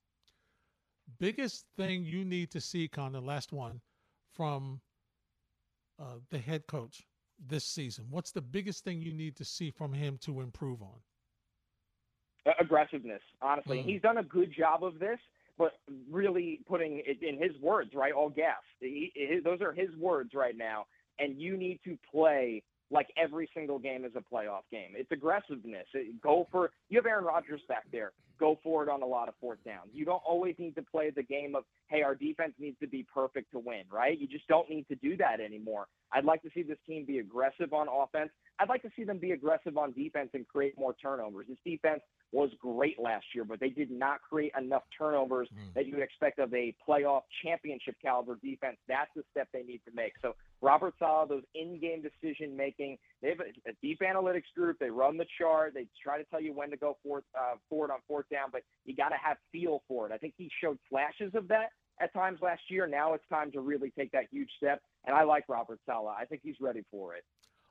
Biggest 1.19 1.65
thing 1.77 2.05
you 2.05 2.25
need 2.25 2.51
to 2.51 2.61
see, 2.61 2.89
Connor, 2.89 3.21
last 3.21 3.53
one 3.53 3.81
from 4.35 4.81
uh, 6.01 6.19
the 6.31 6.39
head 6.39 6.67
coach 6.67 7.07
this 7.47 7.65
season. 7.65 8.07
What's 8.11 8.31
the 8.31 8.43
biggest 8.43 8.85
thing 8.85 9.01
you 9.01 9.13
need 9.13 9.37
to 9.37 9.45
see 9.45 9.71
from 9.71 9.93
him 9.93 10.19
to 10.23 10.41
improve 10.41 10.83
on? 10.83 10.99
Aggressiveness, 12.61 13.21
honestly. 13.43 13.79
Mm. 13.79 13.85
He's 13.85 14.03
done 14.03 14.19
a 14.19 14.23
good 14.23 14.53
job 14.57 14.83
of 14.83 14.99
this, 14.99 15.19
but 15.59 15.73
really 16.11 16.61
putting 16.69 17.03
it 17.05 17.23
in 17.23 17.37
his 17.43 17.61
words, 17.61 17.91
right? 17.95 18.13
All 18.13 18.31
gas. 18.31 18.57
He, 18.81 19.13
his, 19.15 19.43
those 19.43 19.61
are 19.61 19.73
his 19.73 19.89
words 19.99 20.31
right 20.35 20.57
now 20.57 20.87
and 21.19 21.41
you 21.41 21.57
need 21.57 21.81
to 21.85 21.99
play 22.11 22.63
like 22.91 23.09
every 23.23 23.49
single 23.53 23.79
game 23.79 24.05
is 24.05 24.13
a 24.17 24.35
playoff 24.35 24.63
game. 24.71 24.93
It's 24.95 25.13
aggressiveness. 25.13 25.87
Go 26.23 26.47
for 26.51 26.71
you 26.89 26.99
have 26.99 27.07
Aaron 27.07 27.25
Rodgers 27.25 27.61
back 27.69 27.85
there. 27.93 28.13
Go 28.41 28.59
for 28.63 28.83
it 28.83 28.89
on 28.89 29.03
a 29.03 29.07
lot 29.07 29.29
of 29.29 29.35
fourth 29.41 29.59
downs. 29.65 29.91
You 29.93 30.05
don't 30.05 30.23
always 30.27 30.55
need 30.59 30.75
to 30.77 30.83
play 30.83 31.11
the 31.11 31.23
game 31.23 31.55
of 31.55 31.65
hey, 31.89 32.03
our 32.03 32.15
defense 32.15 32.53
needs 32.59 32.79
to 32.81 32.87
be 32.87 33.05
perfect 33.13 33.51
to 33.53 33.59
win, 33.59 33.83
right? 33.93 34.19
You 34.19 34.27
just 34.27 34.47
don't 34.49 34.71
need 34.71 34.87
to 34.89 34.95
do 34.97 35.17
that 35.19 35.41
anymore. 35.41 35.87
I'd 36.13 36.25
like 36.25 36.43
to 36.43 36.51
see 36.55 36.63
this 36.63 36.79
team 36.87 37.05
be 37.05 37.19
aggressive 37.19 37.73
on 37.73 37.89
offense. 37.89 38.31
I'd 38.61 38.69
like 38.69 38.83
to 38.83 38.91
see 38.97 39.05
them 39.05 39.19
be 39.19 39.33
aggressive 39.33 39.77
on 39.77 39.93
defense 39.93 40.31
and 40.35 40.47
create 40.47 40.79
more 40.79 40.95
turnovers. 41.01 41.47
This 41.49 41.59
defense 41.65 42.01
was 42.33 42.51
great 42.61 42.99
last 42.99 43.25
year, 43.35 43.45
but 43.45 43.61
they 43.61 43.71
did 43.71 43.91
not 43.91 44.21
create 44.21 44.53
enough 44.59 44.83
turnovers 44.97 45.49
mm. 45.49 45.73
that 45.75 45.87
you 45.87 45.95
would 45.95 46.03
expect 46.03 46.39
of 46.39 46.53
a 46.53 46.75
playoff 46.87 47.23
championship 47.43 47.97
caliber 48.03 48.39
defense. 48.43 48.77
That's 48.87 49.11
the 49.17 49.23
step 49.31 49.49
they 49.53 49.63
need 49.63 49.81
to 49.89 49.95
make. 49.95 50.13
So 50.21 50.35
Robert 50.61 50.95
Saleh, 50.99 51.29
those 51.29 51.45
in-game 51.55 52.03
decision 52.03 52.57
making, 52.57 52.99
they 53.23 53.29
have 53.31 53.41
a, 53.41 53.71
a, 53.71 53.73
deep 53.81 54.01
analytics 54.01 54.53
group. 54.55 54.79
They 54.79 54.91
run 54.91 55.17
the 55.17 55.27
chart. 55.39 55.73
They 55.75 55.87
try 56.03 56.19
to 56.19 56.25
tell 56.25 56.41
you 56.41 56.53
when 56.53 56.71
to 56.71 56.77
go 56.77 56.99
forth, 57.03 57.25
uh, 57.39 57.55
forward 57.69 57.91
on 57.91 57.99
fourth 58.07 58.27
down, 58.31 58.49
but 58.53 58.63
you 58.85 58.95
got 58.95 59.11
to 59.11 59.17
have 59.23 59.37
feel 59.53 59.83
for 59.89 60.07
it. 60.07 60.13
I 60.13 60.19
think 60.19 60.35
he 60.37 60.51
showed 60.63 60.79
flashes 60.91 61.33
of 61.35 61.49
that 61.49 61.71
at 62.01 62.13
times 62.13 62.41
last 62.43 62.63
year. 62.69 62.87
Now 62.87 63.15
it's 63.15 63.25
time 63.29 63.51
to 63.53 63.61
really 63.61 63.91
take 63.97 64.13
that 64.13 64.25
huge 64.31 64.51
step. 64.57 64.83
And 65.07 65.17
I 65.17 65.23
like 65.23 65.45
Robert 65.49 65.81
Saleh. 65.87 66.15
I 66.19 66.25
think 66.25 66.43
he's 66.45 66.57
ready 66.61 66.85
for 66.91 67.15
it. 67.15 67.25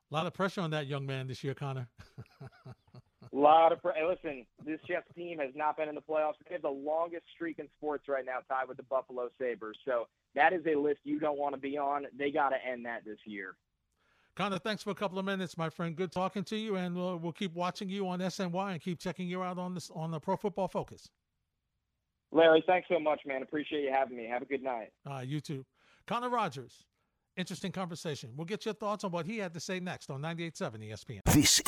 A 0.10 0.14
lot 0.14 0.26
of 0.26 0.34
pressure 0.34 0.62
on 0.62 0.72
that 0.72 0.88
young 0.88 1.06
man 1.06 1.28
this 1.28 1.44
year, 1.44 1.54
Connor. 1.54 1.88
A 2.42 2.74
lot 3.34 3.74
of 3.74 3.82
pressure. 3.82 4.08
Listen, 4.08 4.46
this 4.66 4.80
Jets 4.88 5.08
team 5.16 5.40
has 5.40 5.52
not 5.54 5.76
been 5.76 5.90
in 5.90 5.96
the 5.96 6.02
playoffs. 6.02 6.34
They 6.48 6.54
have 6.54 6.62
the 6.62 6.70
longest 6.70 7.24
streak 7.36 7.60
in 7.60 7.68
sports 7.78 8.06
right 8.08 8.26
now, 8.26 8.38
tied 8.48 8.70
with 8.70 8.78
the 8.78 8.84
Buffalo 8.84 9.30
Sabres. 9.38 9.78
So 9.84 10.08
that 10.36 10.54
is 10.54 10.62
a 10.66 10.80
list 10.80 11.00
you 11.04 11.20
don't 11.20 11.38
want 11.38 11.56
to 11.56 11.60
be 11.60 11.78
on. 11.78 12.06
They 12.18 12.32
got 12.32 12.50
to 12.50 12.56
end 12.66 12.86
that 12.86 13.04
this 13.06 13.18
year. 13.26 13.56
Connor, 14.38 14.60
thanks 14.60 14.84
for 14.84 14.92
a 14.92 14.96
couple 14.96 15.18
of 15.20 15.26
minutes, 15.26 15.58
my 15.58 15.68
friend. 15.68 15.96
Good 15.96 16.12
talking 16.12 16.44
to 16.46 16.56
you, 16.56 16.76
and 16.76 16.96
we'll, 16.96 17.18
we'll 17.18 17.32
keep 17.32 17.54
watching 17.54 17.90
you 17.90 18.08
on 18.08 18.20
SNY 18.20 18.72
and 18.74 18.82
keep 18.82 19.00
checking 19.00 19.28
you 19.28 19.42
out 19.44 19.58
on 19.58 19.74
this 19.74 19.90
on 19.94 20.12
the 20.12 20.20
Pro 20.20 20.38
Football 20.38 20.68
Focus. 20.68 21.10
Larry, 22.32 22.64
thanks 22.68 22.88
so 22.88 23.00
much, 23.00 23.22
man. 23.26 23.42
Appreciate 23.42 23.84
you 23.84 23.92
having 23.92 24.16
me. 24.16 24.26
Have 24.26 24.44
a 24.44 24.46
good 24.46 24.62
night. 24.62 24.92
Uh, 25.10 25.20
you 25.20 25.42
too. 25.42 25.66
Connor 26.06 26.30
Rogers, 26.30 26.86
interesting 27.38 27.72
conversation. 27.72 28.32
We'll 28.36 28.46
get 28.46 28.65
your 28.65 28.74
thoughts 28.74 29.03
on 29.03 29.12
what 29.12 29.25
he 29.25 29.38
had 29.38 29.53
to 29.53 29.60
say 29.60 29.79
next 29.79 30.10
on 30.10 30.22
98.7 30.22 30.91
ESPN. 30.91 31.22
This 31.34 31.60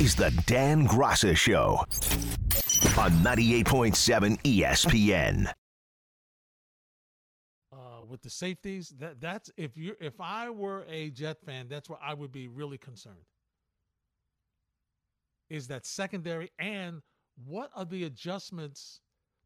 is 0.00 0.14
the 0.16 0.30
Dan 0.46 0.86
Graca 0.86 1.36
Show 1.36 1.84
on 2.98 3.10
98.7 3.22 4.40
ESPN. 4.42 5.52
Uh, 7.72 7.76
with 8.08 8.22
the 8.22 8.30
safeties, 8.30 8.94
that 8.98 9.20
that's 9.20 9.50
if 9.56 9.76
you 9.76 9.94
if 10.00 10.20
I 10.20 10.50
were 10.50 10.84
a 10.88 11.10
Jet 11.10 11.38
fan, 11.44 11.66
that's 11.68 11.88
where 11.88 11.98
I 12.02 12.14
would 12.14 12.32
be 12.32 12.48
really 12.48 12.78
concerned. 12.78 13.24
Is 15.50 15.68
that 15.68 15.86
secondary 15.86 16.50
and 16.58 17.02
what 17.46 17.70
are 17.74 17.84
the 17.84 18.04
adjustments 18.04 19.00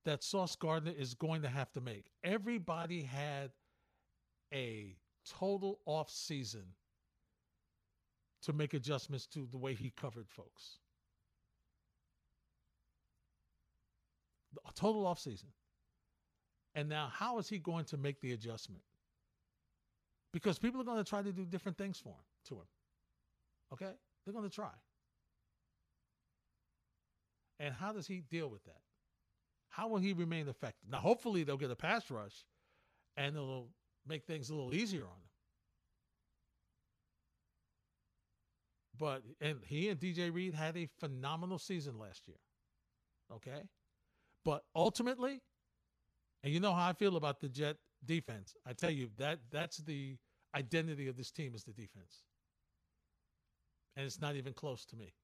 that 0.05 0.23
Sauce 0.23 0.57
Gardner 0.57 0.93
is 0.97 1.15
going 1.15 1.43
to 1.43 1.49
have 1.49 1.71
to 1.73 1.81
make? 1.81 2.07
Everybody 2.25 3.03
had 3.03 3.51
a 4.53 4.97
total 5.25 5.79
off 5.87 6.11
season 6.11 6.65
to 8.43 8.53
make 8.53 8.75
adjustments 8.75 9.27
to 9.27 9.47
the 9.51 9.59
way 9.59 9.75
he 9.75 9.91
covered 9.91 10.29
folks. 10.29 10.79
A 14.69 14.73
total 14.75 15.05
offseason. 15.05 15.51
And 16.75 16.89
now, 16.89 17.11
how 17.13 17.39
is 17.39 17.49
he 17.49 17.59
going 17.59 17.85
to 17.87 17.97
make 17.97 18.21
the 18.21 18.33
adjustment? 18.33 18.83
Because 20.33 20.59
people 20.59 20.81
are 20.81 20.85
going 20.85 21.03
to 21.03 21.09
try 21.09 21.23
to 21.23 21.33
do 21.33 21.45
different 21.45 21.79
things 21.79 21.99
for 21.99 22.11
him, 22.11 22.25
to 22.49 22.55
him. 22.55 22.67
Okay? 23.73 23.93
They're 24.25 24.35
going 24.35 24.49
to 24.49 24.55
try. 24.55 24.71
And 27.61 27.75
how 27.75 27.93
does 27.93 28.07
he 28.07 28.23
deal 28.31 28.49
with 28.49 28.65
that? 28.65 28.81
How 29.69 29.89
will 29.89 29.99
he 29.99 30.13
remain 30.13 30.49
effective? 30.49 30.91
Now, 30.91 30.99
hopefully, 30.99 31.45
they'll 31.45 31.57
get 31.57 31.71
a 31.71 31.77
pass 31.77 32.11
rush 32.11 32.45
and 33.17 33.37
it'll 33.37 33.69
make 34.07 34.25
things 34.25 34.51
a 34.51 34.55
little 34.55 34.75
easier 34.75 35.03
on 35.03 35.09
them. 35.09 35.29
But 38.99 39.23
and 39.41 39.59
he 39.65 39.89
and 39.89 39.99
DJ 39.99 40.33
Reed 40.33 40.55
had 40.55 40.77
a 40.77 40.89
phenomenal 41.01 41.59
season 41.59 41.99
last 41.99 42.29
year. 42.29 42.37
Okay? 43.35 43.63
But 44.45 44.63
ultimately, 44.75 45.41
and 46.43 46.53
you 46.53 46.61
know 46.61 46.73
how 46.73 46.89
I 46.89 46.93
feel 46.93 47.17
about 47.17 47.41
the 47.41 47.49
Jet 47.49 47.77
defense. 48.05 48.55
I 48.67 48.73
tell 48.73 48.91
you 48.91 49.09
that 49.19 49.39
that's 49.51 49.79
the 49.79 50.17
identity 50.55 51.09
of 51.09 51.17
this 51.17 51.31
team 51.31 51.55
is 51.55 51.65
the 51.65 51.73
defense. 51.73 52.25
And 53.97 54.07
it's 54.07 54.21
not 54.21 54.37
even 54.37 54.53
close 54.53 54.85
to 54.87 54.97
me. 54.97 55.15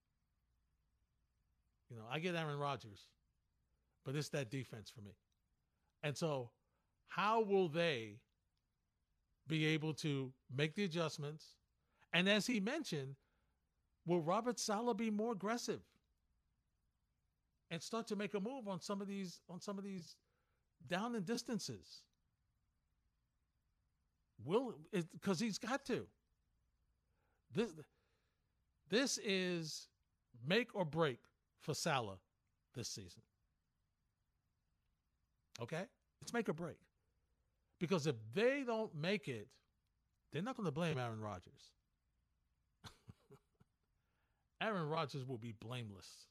You 1.90 1.96
know, 1.96 2.04
I 2.10 2.18
get 2.18 2.34
Aaron 2.34 2.58
Rodgers, 2.58 3.08
but 4.04 4.14
it's 4.14 4.28
that 4.30 4.50
defense 4.50 4.90
for 4.90 5.00
me. 5.00 5.12
And 6.02 6.16
so, 6.16 6.50
how 7.08 7.40
will 7.40 7.68
they 7.68 8.18
be 9.48 9.66
able 9.66 9.94
to 9.94 10.32
make 10.54 10.74
the 10.74 10.84
adjustments? 10.84 11.56
And 12.12 12.28
as 12.28 12.46
he 12.46 12.60
mentioned, 12.60 13.16
Will 14.06 14.22
Robert 14.22 14.58
Saleh 14.58 14.96
be 14.96 15.10
more 15.10 15.32
aggressive 15.32 15.80
and 17.70 17.82
start 17.82 18.06
to 18.06 18.16
make 18.16 18.32
a 18.32 18.40
move 18.40 18.66
on 18.66 18.80
some 18.80 19.02
of 19.02 19.06
these 19.06 19.40
on 19.50 19.60
some 19.60 19.76
of 19.76 19.84
these 19.84 20.16
down 20.86 21.14
and 21.14 21.26
distances? 21.26 22.04
Will 24.42 24.76
because 25.12 25.38
he's 25.38 25.58
got 25.58 25.84
to. 25.86 26.06
This 27.54 27.70
this 28.88 29.18
is 29.18 29.88
make 30.46 30.74
or 30.74 30.86
break 30.86 31.18
for 31.60 31.74
Saleh 31.74 32.18
this 32.74 32.88
season. 32.88 33.22
Okay? 35.60 35.84
It's 36.22 36.32
make 36.32 36.48
or 36.48 36.54
break. 36.54 36.78
Because 37.78 38.06
if 38.06 38.16
they 38.34 38.64
don't 38.66 38.94
make 38.94 39.28
it, 39.28 39.48
they're 40.32 40.42
not 40.42 40.56
going 40.56 40.66
to 40.66 40.72
blame 40.72 40.98
Aaron 40.98 41.20
Rodgers. 41.20 41.72
Aaron 44.60 44.88
Rodgers 44.88 45.26
will 45.26 45.38
be 45.38 45.52
blameless. 45.52 46.26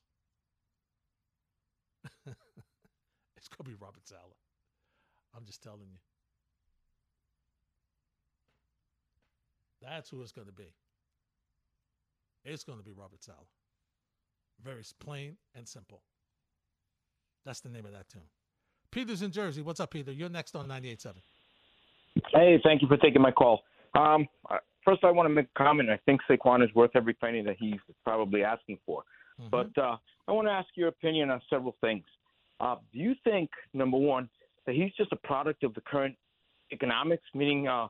it's 3.37 3.47
going 3.47 3.63
to 3.63 3.69
be 3.69 3.75
Robert 3.79 4.05
Saleh. 4.07 4.21
I'm 5.35 5.45
just 5.45 5.63
telling 5.63 5.87
you. 5.89 5.99
That's 9.81 10.09
who 10.09 10.21
it's 10.21 10.31
going 10.31 10.47
to 10.47 10.53
be. 10.53 10.73
It's 12.43 12.63
going 12.63 12.77
to 12.79 12.83
be 12.83 12.91
Robert 12.91 13.23
Saleh. 13.23 13.37
Very 14.63 14.83
plain 14.99 15.37
and 15.55 15.67
simple. 15.67 16.01
That's 17.45 17.61
the 17.61 17.69
name 17.69 17.85
of 17.85 17.93
that 17.93 18.09
tune. 18.09 18.21
Peter's 18.91 19.21
in 19.21 19.31
Jersey. 19.31 19.61
What's 19.61 19.79
up, 19.79 19.91
Peter? 19.91 20.11
You're 20.11 20.29
next 20.29 20.55
on 20.55 20.67
98.7. 20.67 21.13
Hey, 22.33 22.59
thank 22.63 22.81
you 22.81 22.87
for 22.87 22.97
taking 22.97 23.21
my 23.21 23.31
call. 23.31 23.61
Um, 23.95 24.27
first, 24.83 25.03
I 25.03 25.11
want 25.11 25.27
to 25.27 25.33
make 25.33 25.47
a 25.55 25.57
comment. 25.57 25.89
I 25.89 25.99
think 26.05 26.21
Saquon 26.29 26.63
is 26.63 26.73
worth 26.75 26.91
every 26.95 27.13
penny 27.13 27.41
that 27.43 27.55
he's 27.59 27.79
probably 28.03 28.43
asking 28.43 28.79
for. 28.85 29.03
Mm-hmm. 29.39 29.49
But 29.49 29.81
uh, 29.81 29.97
I 30.27 30.31
want 30.31 30.47
to 30.47 30.51
ask 30.51 30.67
your 30.75 30.87
opinion 30.87 31.29
on 31.29 31.41
several 31.49 31.75
things. 31.81 32.03
Uh, 32.59 32.75
do 32.93 32.99
you 32.99 33.13
think, 33.23 33.49
number 33.73 33.97
one, 33.97 34.29
that 34.65 34.75
he's 34.75 34.91
just 34.97 35.11
a 35.11 35.15
product 35.15 35.63
of 35.63 35.73
the 35.73 35.81
current 35.81 36.15
economics, 36.71 37.23
meaning 37.33 37.67
uh, 37.67 37.87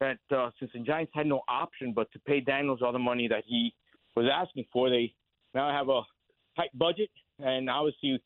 that 0.00 0.18
uh, 0.34 0.50
since 0.58 0.70
the 0.74 0.80
Giants 0.80 1.12
had 1.14 1.26
no 1.26 1.42
option 1.48 1.92
but 1.94 2.10
to 2.12 2.18
pay 2.20 2.40
Daniels 2.40 2.80
all 2.82 2.92
the 2.92 2.98
money 2.98 3.28
that 3.28 3.44
he 3.46 3.74
was 4.16 4.26
asking 4.32 4.66
for, 4.72 4.90
they 4.90 5.12
now 5.54 5.70
have 5.70 5.88
a 5.88 6.02
tight 6.56 6.76
budget, 6.78 7.10
and 7.38 7.70
obviously 7.70 8.20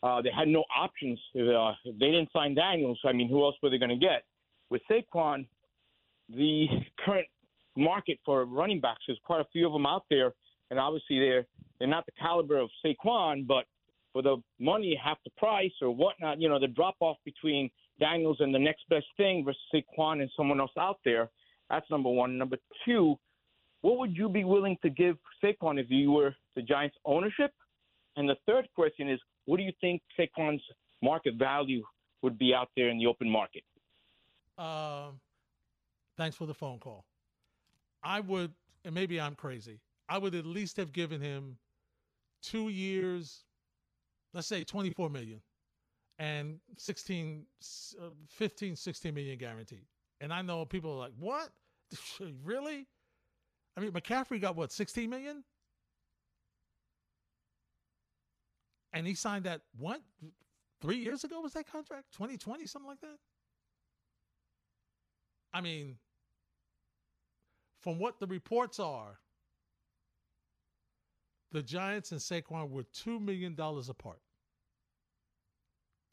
Uh, 0.00 0.22
they 0.22 0.30
had 0.30 0.46
no 0.46 0.62
options. 0.70 1.18
Uh, 1.34 1.74
if 1.84 1.98
they 1.98 2.10
didn't 2.14 2.30
sign 2.30 2.54
Daniels, 2.54 3.00
I 3.04 3.12
mean, 3.12 3.28
who 3.28 3.42
else 3.42 3.56
were 3.60 3.68
they 3.68 3.78
going 3.78 3.98
to 3.98 4.06
get? 4.10 4.22
With 4.70 4.82
Saquon, 4.90 5.46
the 6.28 6.66
current 7.04 7.26
market 7.76 8.18
for 8.24 8.44
running 8.44 8.80
backs, 8.80 9.00
there's 9.06 9.18
quite 9.24 9.40
a 9.40 9.46
few 9.52 9.66
of 9.66 9.72
them 9.72 9.86
out 9.86 10.04
there, 10.10 10.32
and 10.70 10.78
obviously 10.78 11.18
they're 11.18 11.46
they're 11.78 11.88
not 11.88 12.06
the 12.06 12.12
caliber 12.20 12.58
of 12.58 12.68
Saquon, 12.84 13.46
but 13.46 13.64
for 14.12 14.22
the 14.22 14.36
money, 14.58 14.98
half 15.02 15.18
the 15.24 15.30
price 15.36 15.72
or 15.80 15.94
whatnot, 15.94 16.40
you 16.40 16.48
know, 16.48 16.58
the 16.58 16.66
drop 16.66 16.96
off 17.00 17.18
between 17.24 17.70
Daniels 18.00 18.38
and 18.40 18.54
the 18.54 18.58
next 18.58 18.88
best 18.88 19.06
thing 19.16 19.44
versus 19.44 19.60
Saquon 19.72 20.20
and 20.20 20.30
someone 20.36 20.60
else 20.60 20.72
out 20.78 20.98
there. 21.04 21.30
That's 21.70 21.88
number 21.90 22.10
one. 22.10 22.36
Number 22.36 22.56
two, 22.84 23.16
what 23.82 23.98
would 23.98 24.16
you 24.16 24.28
be 24.28 24.44
willing 24.44 24.76
to 24.82 24.90
give 24.90 25.16
Saquon 25.42 25.78
if 25.78 25.86
you 25.88 26.10
were 26.12 26.34
the 26.56 26.62
Giants' 26.62 26.96
ownership? 27.04 27.52
And 28.16 28.28
the 28.28 28.36
third 28.46 28.68
question 28.74 29.08
is, 29.08 29.20
what 29.44 29.58
do 29.58 29.62
you 29.62 29.72
think 29.80 30.02
Saquon's 30.18 30.62
market 31.02 31.34
value 31.34 31.84
would 32.22 32.38
be 32.38 32.52
out 32.54 32.70
there 32.76 32.88
in 32.88 32.98
the 32.98 33.06
open 33.06 33.30
market? 33.30 33.62
Um, 34.58 35.20
thanks 36.16 36.36
for 36.36 36.46
the 36.46 36.54
phone 36.54 36.78
call. 36.78 37.04
I 38.02 38.20
would, 38.20 38.52
and 38.84 38.94
maybe 38.94 39.20
I'm 39.20 39.34
crazy. 39.34 39.80
I 40.08 40.18
would 40.18 40.34
at 40.34 40.44
least 40.44 40.76
have 40.78 40.92
given 40.92 41.20
him 41.20 41.58
two 42.42 42.68
years, 42.68 43.44
let's 44.34 44.46
say 44.48 44.64
24 44.64 45.10
million 45.10 45.40
and 46.18 46.58
16, 46.76 47.44
uh, 48.00 48.04
15, 48.28 48.76
16 48.76 49.14
million 49.14 49.38
guaranteed. 49.38 49.84
And 50.20 50.32
I 50.32 50.42
know 50.42 50.64
people 50.64 50.92
are 50.92 50.98
like, 50.98 51.12
what? 51.18 51.50
really? 52.44 52.86
I 53.76 53.80
mean, 53.80 53.92
McCaffrey 53.92 54.40
got 54.40 54.56
what, 54.56 54.72
16 54.72 55.08
million? 55.08 55.44
And 58.92 59.06
he 59.06 59.14
signed 59.14 59.44
that 59.44 59.60
what? 59.78 60.00
Three 60.80 60.96
years 60.96 61.24
ago 61.24 61.40
was 61.40 61.52
that 61.52 61.70
contract? 61.70 62.06
2020, 62.12 62.66
something 62.66 62.88
like 62.88 63.00
that? 63.00 63.18
I 65.52 65.60
mean, 65.60 65.96
from 67.80 67.98
what 67.98 68.18
the 68.20 68.26
reports 68.26 68.78
are, 68.78 69.18
the 71.52 71.62
Giants 71.62 72.12
and 72.12 72.20
Saquon 72.20 72.70
were 72.70 72.84
$2 72.84 73.20
million 73.20 73.56
apart. 73.58 74.20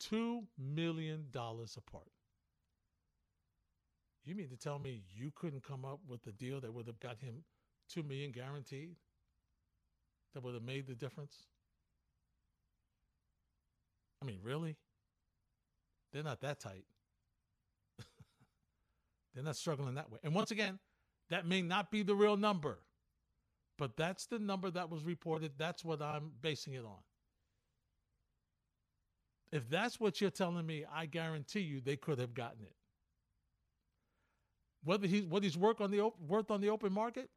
$2 0.01 0.43
million 0.57 1.25
apart. 1.33 2.11
You 4.23 4.35
mean 4.35 4.49
to 4.49 4.57
tell 4.57 4.79
me 4.79 5.03
you 5.13 5.31
couldn't 5.35 5.63
come 5.63 5.85
up 5.85 5.99
with 6.07 6.25
a 6.27 6.31
deal 6.31 6.59
that 6.61 6.73
would 6.73 6.87
have 6.87 6.99
got 6.99 7.17
him 7.19 7.43
2 7.89 8.03
million 8.03 8.31
guaranteed? 8.31 8.95
That 10.33 10.43
would 10.43 10.53
have 10.53 10.63
made 10.63 10.87
the 10.87 10.95
difference? 10.95 11.35
I 14.21 14.25
mean, 14.25 14.39
really? 14.41 14.77
They're 16.11 16.23
not 16.23 16.41
that 16.41 16.59
tight. 16.59 16.85
They're 19.35 19.43
not 19.43 19.57
struggling 19.57 19.95
that 19.95 20.09
way. 20.09 20.19
And 20.23 20.33
once 20.33 20.51
again, 20.51 20.79
that 21.29 21.45
may 21.45 21.61
not 21.61 21.91
be 21.91 22.03
the 22.03 22.15
real 22.15 22.37
number, 22.37 22.79
but 23.77 23.97
that's 23.97 24.25
the 24.27 24.39
number 24.39 24.71
that 24.71 24.89
was 24.89 25.03
reported. 25.03 25.51
That's 25.57 25.83
what 25.83 26.01
I'm 26.01 26.31
basing 26.41 26.73
it 26.73 26.85
on. 26.85 26.99
If 29.51 29.69
that's 29.69 29.99
what 29.99 30.21
you're 30.21 30.29
telling 30.29 30.65
me, 30.65 30.85
I 30.91 31.05
guarantee 31.05 31.61
you 31.61 31.81
they 31.81 31.97
could 31.97 32.19
have 32.19 32.33
gotten 32.33 32.63
it. 32.63 32.75
Whether 34.83 35.07
he's 35.07 35.25
what 35.25 35.43
he's 35.43 35.57
worth 35.57 35.81
on 35.81 35.91
the 35.91 36.09
worth 36.19 36.51
on 36.51 36.61
the 36.61 36.69
open 36.69 36.93
market, 36.93 37.29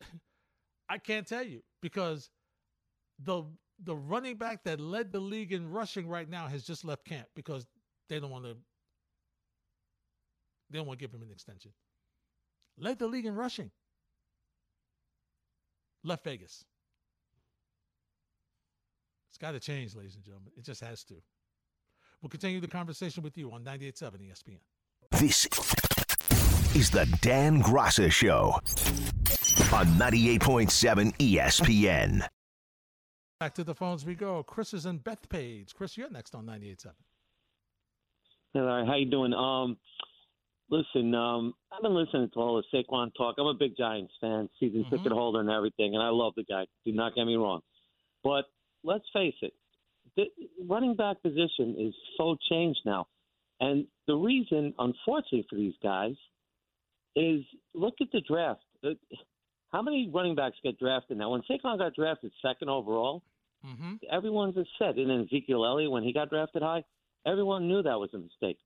I 0.88 0.98
can't 0.98 1.26
tell 1.26 1.42
you 1.42 1.62
because 1.82 2.30
the 3.22 3.44
the 3.84 3.94
running 3.94 4.36
back 4.36 4.64
that 4.64 4.80
led 4.80 5.12
the 5.12 5.20
league 5.20 5.52
in 5.52 5.70
rushing 5.70 6.08
right 6.08 6.28
now 6.28 6.46
has 6.46 6.62
just 6.62 6.84
left 6.84 7.04
camp 7.04 7.28
because 7.34 7.66
they 8.08 8.18
don't 8.18 8.30
want 8.30 8.44
to 8.44 8.56
they 10.70 10.78
don't 10.78 10.86
want 10.86 10.98
to 10.98 11.04
give 11.04 11.14
him 11.14 11.22
an 11.22 11.30
extension. 11.30 11.72
Led 12.78 12.98
the 12.98 13.06
league 13.06 13.26
in 13.26 13.34
rushing. 13.34 13.70
Left 16.04 16.24
Vegas. 16.24 16.64
It's 19.30 19.38
got 19.38 19.52
to 19.52 19.60
change, 19.60 19.94
ladies 19.94 20.14
and 20.14 20.24
gentlemen. 20.24 20.52
It 20.56 20.64
just 20.64 20.80
has 20.80 21.04
to. 21.04 21.14
We'll 22.22 22.30
continue 22.30 22.60
the 22.60 22.68
conversation 22.68 23.22
with 23.22 23.36
you 23.36 23.52
on 23.52 23.62
98.7 23.64 24.30
ESPN. 24.30 24.58
This 25.20 25.46
is 26.74 26.90
the 26.90 27.06
Dan 27.20 27.62
Graca 27.62 28.10
Show 28.10 28.58
on 29.72 29.86
98.7 29.98 31.16
ESPN. 31.18 32.26
Back 33.38 33.54
to 33.54 33.64
the 33.64 33.74
phones 33.74 34.06
we 34.06 34.14
go. 34.14 34.42
Chris 34.42 34.72
is 34.72 34.86
in 34.86 35.00
Bethpage. 35.00 35.74
Chris, 35.74 35.96
you're 35.96 36.10
next 36.10 36.34
on 36.34 36.46
98.7. 36.46 36.92
Hello, 38.54 38.86
how 38.86 38.94
you 38.94 39.04
doing? 39.04 39.34
Um, 39.34 39.76
listen, 40.70 41.14
um, 41.14 41.54
I've 41.72 41.82
been 41.82 41.94
listening 41.94 42.30
to 42.34 42.40
all 42.40 42.62
the 42.62 42.76
Saquon 42.76 43.10
talk. 43.16 43.36
I'm 43.38 43.46
a 43.46 43.54
big 43.54 43.76
Giants 43.76 44.12
fan, 44.20 44.48
season 44.58 44.84
mm-hmm. 44.84 44.96
ticket 44.96 45.12
holder 45.12 45.40
and 45.40 45.50
everything, 45.50 45.94
and 45.94 46.02
I 46.02 46.08
love 46.08 46.34
the 46.36 46.44
guy. 46.44 46.66
Do 46.84 46.92
not 46.92 47.14
get 47.14 47.26
me 47.26 47.36
wrong. 47.36 47.60
But 48.24 48.44
let's 48.82 49.04
face 49.12 49.34
it, 49.42 49.52
the 50.16 50.24
running 50.68 50.94
back 50.94 51.22
position 51.22 51.76
is 51.78 51.94
so 52.16 52.36
changed 52.50 52.80
now. 52.84 53.06
And 53.60 53.86
the 54.06 54.14
reason, 54.14 54.74
unfortunately, 54.78 55.46
for 55.48 55.56
these 55.56 55.74
guys 55.82 56.14
is 57.14 57.42
look 57.74 57.94
at 58.00 58.08
the 58.12 58.20
draft. 58.20 58.60
Uh, 58.84 58.90
how 59.72 59.82
many 59.82 60.10
running 60.12 60.34
backs 60.34 60.56
get 60.62 60.78
drafted 60.78 61.18
now? 61.18 61.30
When 61.30 61.42
Saquon 61.42 61.78
got 61.78 61.94
drafted 61.94 62.32
second 62.42 62.68
overall, 62.68 63.22
mm-hmm. 63.66 63.94
everyone 64.10 64.54
just 64.54 64.70
said, 64.78 64.96
and 64.96 65.10
then 65.10 65.28
Ezekiel 65.30 65.64
Elliott, 65.64 65.90
when 65.90 66.02
he 66.02 66.12
got 66.12 66.30
drafted 66.30 66.62
high, 66.62 66.84
everyone 67.26 67.66
knew 67.66 67.82
that 67.82 67.98
was 67.98 68.10
a 68.14 68.18
mistake. 68.18 68.58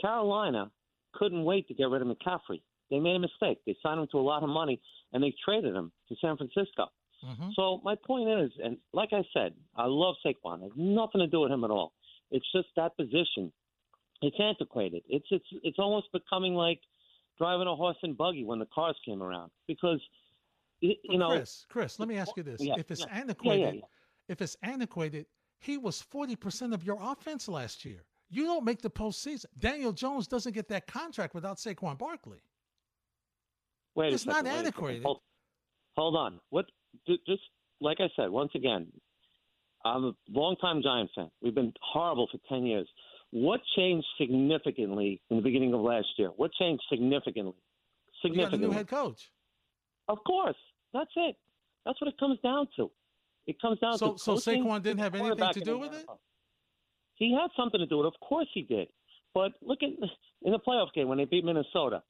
Carolina 0.00 0.70
couldn't 1.18 1.44
wait 1.44 1.68
to 1.68 1.74
get 1.74 1.88
rid 1.88 2.02
of 2.02 2.08
McCaffrey. 2.08 2.62
They 2.90 3.00
made 3.00 3.16
a 3.16 3.20
mistake. 3.20 3.58
They 3.66 3.76
signed 3.82 4.00
him 4.00 4.06
to 4.12 4.18
a 4.18 4.20
lot 4.20 4.42
of 4.42 4.48
money, 4.48 4.80
and 5.12 5.22
they 5.22 5.34
traded 5.44 5.74
him 5.74 5.90
to 6.08 6.16
San 6.20 6.36
Francisco. 6.36 6.86
Mm-hmm. 7.24 7.48
So 7.56 7.80
my 7.82 7.94
point 8.06 8.28
is, 8.28 8.50
and 8.62 8.76
like 8.92 9.10
I 9.12 9.22
said, 9.32 9.54
I 9.74 9.86
love 9.86 10.14
Saquon. 10.24 10.60
It 10.60 10.62
has 10.62 10.72
nothing 10.76 11.20
to 11.20 11.26
do 11.26 11.40
with 11.40 11.50
him 11.50 11.64
at 11.64 11.70
all. 11.70 11.92
It's 12.30 12.46
just 12.52 12.68
that 12.76 12.96
position. 12.96 13.52
It's 14.22 14.36
antiquated. 14.40 15.02
It's 15.08 15.26
it's 15.30 15.46
it's 15.62 15.78
almost 15.78 16.06
becoming 16.12 16.54
like 16.54 16.80
driving 17.38 17.66
a 17.66 17.74
horse 17.74 17.96
and 18.02 18.16
buggy 18.16 18.44
when 18.44 18.58
the 18.58 18.66
cars 18.74 18.96
came 19.04 19.22
around 19.22 19.50
because 19.66 20.00
you 20.80 21.18
know. 21.18 21.30
Chris, 21.30 21.66
Chris, 21.68 21.98
let 21.98 22.08
me 22.08 22.16
ask 22.16 22.36
you 22.36 22.42
this: 22.42 22.62
yeah, 22.62 22.74
if 22.78 22.90
it's 22.90 23.00
yeah, 23.00 23.18
antiquated, 23.18 23.76
yeah, 23.76 23.80
if 24.28 24.40
it's 24.40 24.56
antiquated, 24.62 25.26
he 25.58 25.78
was 25.78 26.00
forty 26.00 26.36
percent 26.36 26.72
of 26.72 26.84
your 26.84 26.98
offense 27.00 27.48
last 27.48 27.84
year. 27.84 28.04
You 28.28 28.44
don't 28.44 28.64
make 28.64 28.82
the 28.82 28.90
postseason. 28.90 29.46
Daniel 29.58 29.92
Jones 29.92 30.26
doesn't 30.26 30.52
get 30.52 30.68
that 30.68 30.86
contract 30.86 31.34
without 31.34 31.58
Saquon 31.58 31.96
Barkley. 31.96 32.42
Wait, 33.94 34.12
it's 34.12 34.26
not 34.26 34.46
antiquated. 34.46 35.04
Hold, 35.04 35.20
hold, 35.96 36.16
on. 36.16 36.40
What? 36.50 36.66
Just 37.06 37.42
like 37.80 37.98
I 38.00 38.08
said, 38.16 38.30
once 38.30 38.50
again, 38.54 38.88
I'm 39.84 40.04
a 40.04 40.12
longtime 40.30 40.82
Giant 40.82 41.10
fan. 41.14 41.30
We've 41.40 41.54
been 41.54 41.72
horrible 41.80 42.28
for 42.30 42.38
ten 42.48 42.66
years. 42.66 42.88
What 43.30 43.60
changed 43.76 44.06
significantly 44.18 45.20
in 45.30 45.36
the 45.36 45.42
beginning 45.42 45.72
of 45.74 45.80
last 45.80 46.08
year? 46.18 46.28
What 46.36 46.52
changed 46.58 46.82
significantly? 46.90 47.54
Significantly. 48.22 48.68
new 48.68 48.72
head 48.72 48.88
coach. 48.88 49.30
Of 50.08 50.18
course. 50.26 50.56
That's 50.92 51.10
it. 51.16 51.36
That's 51.84 52.00
what 52.00 52.08
it 52.08 52.18
comes 52.18 52.38
down 52.40 52.68
to. 52.76 52.90
It 53.46 53.60
comes 53.60 53.78
down 53.78 53.98
so, 53.98 54.14
to 54.14 54.18
so 54.18 54.34
Saquon 54.36 54.82
didn't 54.82 55.00
have 55.00 55.14
anything 55.14 55.52
to 55.52 55.60
do 55.60 55.78
with 55.78 55.94
it. 55.94 56.06
He 57.16 57.32
had 57.32 57.48
something 57.56 57.80
to 57.80 57.86
do 57.86 57.98
with 57.98 58.06
it. 58.06 58.14
Of 58.14 58.20
course 58.26 58.48
he 58.52 58.62
did. 58.62 58.88
But 59.34 59.52
look 59.60 59.80
at 59.82 59.90
in 60.42 60.52
the 60.52 60.58
playoff 60.58 60.92
game 60.94 61.08
when 61.08 61.18
they 61.18 61.24
beat 61.24 61.44
Minnesota. 61.44 62.02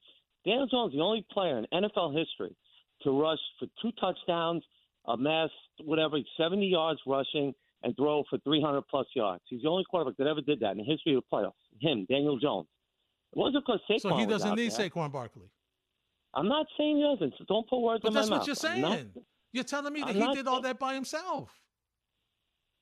Daniel 0.44 0.66
Jones, 0.68 0.92
the 0.92 1.00
only 1.00 1.26
player 1.32 1.58
in 1.58 1.66
NFL 1.72 2.16
history 2.16 2.54
to 3.02 3.20
rush 3.20 3.38
for 3.58 3.66
two 3.82 3.90
touchdowns, 4.00 4.62
amass 5.06 5.50
whatever, 5.84 6.18
70 6.38 6.66
yards 6.66 7.00
rushing, 7.06 7.52
and 7.82 7.96
throw 7.96 8.22
for 8.30 8.38
300 8.38 8.82
plus 8.88 9.06
yards. 9.14 9.42
He's 9.48 9.62
the 9.62 9.68
only 9.68 9.84
quarterback 9.90 10.16
that 10.18 10.26
ever 10.26 10.40
did 10.40 10.60
that 10.60 10.72
in 10.72 10.78
the 10.78 10.84
history 10.84 11.14
of 11.14 11.24
the 11.28 11.36
playoffs. 11.36 11.52
Him, 11.80 12.06
Daniel 12.08 12.38
Jones. 12.38 12.68
It 13.32 13.38
wasn't 13.38 13.64
because 13.66 13.80
Saquon. 13.90 14.00
So 14.00 14.16
he 14.16 14.26
doesn't 14.26 14.54
need 14.54 14.72
there. 14.72 14.88
Saquon 14.88 15.12
Barkley. 15.12 15.50
I'm 16.34 16.48
not 16.48 16.66
saying 16.78 16.96
he 16.96 17.02
doesn't. 17.02 17.34
So 17.38 17.44
don't 17.48 17.68
put 17.68 17.80
words 17.80 18.02
but 18.02 18.08
in 18.08 18.14
my 18.14 18.20
mouth. 18.20 18.28
But 18.30 18.36
that's 18.36 18.40
what 18.40 18.46
you're 18.46 18.56
saying. 18.56 18.82
Not, 18.82 19.00
you're 19.52 19.64
telling 19.64 19.92
me 19.92 20.00
that 20.00 20.10
I'm 20.10 20.16
he 20.16 20.34
did 20.34 20.46
all 20.46 20.60
that 20.62 20.78
by 20.78 20.94
himself. 20.94 21.50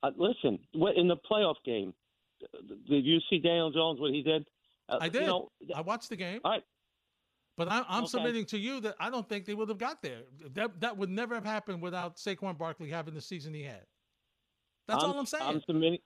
Uh, 0.03 0.11
listen, 0.17 0.59
in 0.97 1.09
the 1.09 1.17
playoff 1.31 1.55
game, 1.65 1.95
did 2.89 3.05
you 3.05 3.19
see 3.31 3.39
Daniel 3.39 3.71
Jones 3.71 4.01
what 4.01 4.13
he 4.13 4.23
did? 4.23 4.47
Uh, 4.89 4.99
I 5.01 5.09
did. 5.09 5.23
You 5.23 5.27
know, 5.29 5.51
I 5.75 5.81
watched 5.81 6.09
the 6.09 6.17
game. 6.17 6.41
All 6.45 6.53
right. 6.53 6.63
But 7.57 7.71
I, 7.71 7.79
am 7.89 8.03
okay. 8.03 8.07
submitting 8.07 8.45
to 8.47 8.59
you 8.59 8.81
that 8.81 8.97
I 8.99 9.11
don't 9.11 9.29
think 9.29 9.45
they 9.47 9.55
would 9.55 9.69
have 9.69 9.79
got 9.79 10.03
there. 10.03 10.23
That 10.55 10.81
that 10.81 10.97
would 10.97 11.11
never 11.11 11.35
have 11.37 11.45
happened 11.45 11.83
without 11.83 12.17
Saquon 12.17 12.59
Barkley 12.59 12.91
having 12.91 13.15
the 13.15 13.21
season 13.21 13.55
he 13.55 13.63
had. 13.63 13.83
That's 14.89 15.05
I'm, 15.05 15.11
all 15.11 15.19
I'm 15.19 15.27
saying. 15.27 15.45
I'm 15.47 15.63
submitting. 15.67 15.99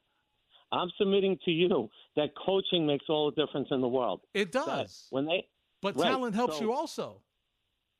I'm 0.70 0.90
submitting 0.98 1.38
to 1.46 1.50
you 1.50 1.88
that 2.16 2.30
coaching 2.44 2.86
makes 2.86 3.06
all 3.08 3.30
the 3.30 3.46
difference 3.46 3.68
in 3.70 3.80
the 3.80 3.88
world. 3.88 4.20
It 4.34 4.52
does. 4.52 4.66
That 4.66 5.14
when 5.14 5.24
they, 5.24 5.46
but 5.80 5.96
right, 5.96 6.10
talent 6.10 6.34
helps 6.34 6.58
so, 6.58 6.64
you 6.64 6.72
also. 6.72 7.22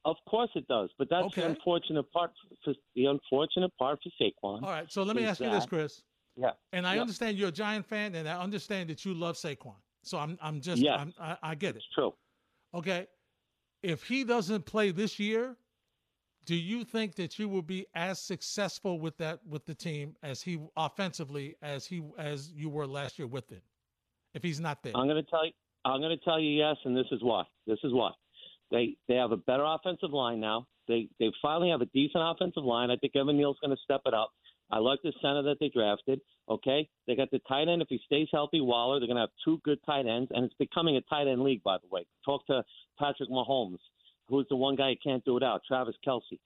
Of 0.05 0.17
course 0.29 0.51
it 0.55 0.69
does, 0.69 0.91
but 0.99 1.09
that's 1.11 1.27
okay. 1.27 1.41
the 1.43 1.49
unfortunate 1.49 2.11
part. 2.13 2.33
For, 2.65 2.75
the 2.95 3.07
unfortunate 3.07 3.73
part 3.79 3.99
for 4.03 4.11
Saquon. 4.23 4.63
All 4.63 4.71
right, 4.71 4.91
so 4.93 5.03
let 5.03 5.17
me 5.17 5.25
ask 5.25 5.41
you 5.41 5.51
this, 5.51 5.67
Chris. 5.67 6.03
Yeah. 6.39 6.51
And 6.73 6.87
I 6.87 6.95
Yeah. 6.95 7.01
understand 7.01 7.37
you're 7.37 7.49
a 7.49 7.53
Giant 7.53 7.85
fan, 7.85 8.15
and 8.15 8.29
I 8.29 8.41
understand 8.41 8.91
that 8.91 9.05
you 9.05 9.13
love 9.13 9.37
Saquon. 9.37 9.75
So 10.03 10.19
I'm 10.19 10.39
I'm 10.41 10.61
just 10.61 10.81
Yes. 10.81 10.99
I'm, 11.01 11.13
I, 11.21 11.37
I 11.43 11.55
get 11.55 11.75
it. 11.75 11.79
It's 11.79 11.95
true. 11.95 12.15
Okay. 12.75 13.07
If 13.83 14.05
he 14.05 14.25
doesn't 14.25 14.65
play 14.65 14.91
this 14.93 15.19
year, 15.19 15.57
do 16.45 16.55
you 16.55 16.85
think 16.85 17.17
that 17.17 17.39
you 17.39 17.49
will 17.49 17.63
be 17.63 17.87
as 17.95 18.21
successful 18.21 18.99
with 19.01 19.17
that 19.19 19.41
with 19.47 19.67
the 19.67 19.75
team 19.75 20.17
as 20.23 20.41
he 20.43 20.59
offensively 20.77 21.57
as 21.63 21.87
he 21.87 22.03
as 22.17 22.53
you 22.53 22.69
were 22.71 22.87
last 22.87 23.19
year 23.19 23.27
with 23.29 23.51
him? 23.51 23.63
If 24.35 24.43
he's 24.43 24.61
not 24.61 24.83
there. 24.83 24.93
I'm 24.97 25.09
going 25.09 25.23
to 25.23 25.31
tell 25.31 25.45
you. 25.45 25.53
I'm 25.85 26.01
going 26.01 26.17
to 26.17 26.25
tell 26.25 26.39
you 26.39 26.51
yes, 26.51 26.77
and 26.85 26.97
this 26.97 27.07
is 27.13 27.23
why. 27.23 27.45
This 27.67 27.79
is 27.83 27.93
why. 27.93 28.11
They 28.71 28.97
they 29.09 29.15
have 29.15 29.33
a 29.33 29.37
better 29.37 29.65
offensive 29.65 30.13
line 30.13 30.41
now. 30.41 30.67
They 30.87 31.09
they 31.19 31.31
finally 31.43 31.71
have 31.71 31.81
a 31.81 31.87
decent 31.87 32.23
offensive 32.23 32.65
line. 32.65 32.91
I 32.91 32.97
think 32.97 33.15
Evan 33.17 33.37
Neal's 33.37 33.59
going 33.61 33.75
to 33.75 33.83
step 33.83 34.03
it 34.07 34.15
up. 34.15 34.31
I 34.71 34.79
like 34.79 35.01
the 35.03 35.13
center 35.23 35.43
that 35.45 35.57
they 35.61 35.69
drafted. 35.71 36.21
Okay, 36.49 36.89
they 37.07 37.15
got 37.17 37.31
the 37.31 37.41
tight 37.49 37.69
end. 37.69 37.83
If 37.83 37.89
he 37.89 38.01
stays 38.07 38.29
healthy, 38.33 38.61
Waller, 38.61 38.99
they're 39.01 39.07
going 39.07 39.17
to 39.17 39.23
have 39.23 39.31
two 39.45 39.61
good 39.65 39.79
tight 39.85 40.07
ends, 40.07 40.31
and 40.35 40.45
it's 40.45 40.55
becoming 40.59 40.97
a 40.97 41.01
tight 41.03 41.27
end 41.29 41.43
league. 41.43 41.63
By 41.63 41.77
the 41.79 41.89
way, 41.91 42.07
talk 42.25 42.47
to 42.47 42.63
Patrick 42.99 43.31
Mahomes, 43.31 43.79
who's 44.29 44.47
the 44.49 44.57
one 44.57 44.77
guy 44.77 44.91
who 44.91 44.97
can't 45.11 45.25
do 45.25 45.37
it 45.37 45.43
out. 45.43 45.63
Travis 45.67 45.95
Kelce. 46.07 46.39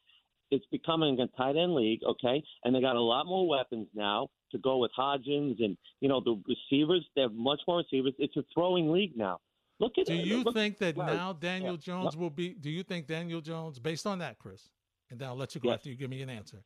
It's 0.50 0.64
becoming 0.70 1.18
a 1.20 1.26
tight 1.36 1.56
end 1.56 1.74
league. 1.74 2.00
Okay, 2.04 2.42
and 2.64 2.74
they 2.74 2.80
got 2.80 2.96
a 2.96 3.00
lot 3.00 3.26
more 3.26 3.48
weapons 3.48 3.88
now 3.94 4.28
to 4.50 4.58
go 4.58 4.78
with 4.78 4.90
Hodgins 4.98 5.62
and 5.64 5.76
you 6.00 6.08
know 6.08 6.20
the 6.20 6.40
receivers. 6.46 7.04
They 7.16 7.22
have 7.22 7.32
much 7.32 7.60
more 7.66 7.78
receivers. 7.78 8.12
It's 8.18 8.36
a 8.36 8.44
throwing 8.54 8.90
league 8.92 9.16
now. 9.16 9.38
Look 9.80 9.92
at 9.98 10.02
it. 10.02 10.06
Do 10.08 10.14
it. 10.14 10.26
you 10.26 10.42
Look- 10.42 10.54
think 10.54 10.78
that 10.78 10.96
now 10.96 11.32
Daniel 11.32 11.74
yeah, 11.74 11.80
Jones 11.80 12.16
will 12.16 12.30
be? 12.30 12.50
Do 12.54 12.70
you 12.70 12.82
think 12.82 13.06
Daniel 13.06 13.40
Jones, 13.40 13.78
based 13.78 14.06
on 14.06 14.18
that, 14.18 14.38
Chris, 14.38 14.68
and 15.10 15.18
then 15.18 15.28
I'll 15.28 15.36
let 15.36 15.54
you 15.54 15.60
go 15.60 15.70
Yes. 15.70 15.76
after 15.76 15.88
you 15.90 15.96
give 15.96 16.10
me 16.10 16.22
an 16.22 16.28
answer. 16.30 16.62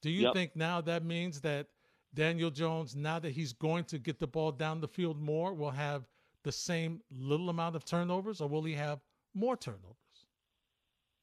Do 0.00 0.10
you 0.10 0.22
Yep. 0.22 0.34
think 0.34 0.56
now 0.56 0.80
that 0.82 1.04
means 1.04 1.40
that 1.42 1.68
Daniel 2.14 2.50
Jones, 2.50 2.94
now 2.96 3.18
that 3.18 3.30
he's 3.30 3.52
going 3.52 3.84
to 3.84 3.98
get 3.98 4.18
the 4.18 4.26
ball 4.26 4.52
down 4.52 4.80
the 4.80 4.88
field 4.88 5.20
more, 5.20 5.52
will 5.52 5.70
have 5.70 6.08
the 6.42 6.52
same 6.52 7.02
little 7.10 7.50
amount 7.50 7.76
of 7.76 7.84
turnovers, 7.84 8.40
or 8.40 8.48
will 8.48 8.62
he 8.62 8.74
have 8.74 9.00
more 9.34 9.56
turnovers? 9.56 9.94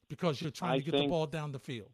Because 0.08 0.42
you're 0.42 0.52
trying 0.52 0.74
I 0.74 0.80
to 0.80 0.84
get 0.84 0.98
the 0.98 1.08
ball 1.08 1.26
down 1.26 1.52
the 1.52 1.60
field. 1.60 1.92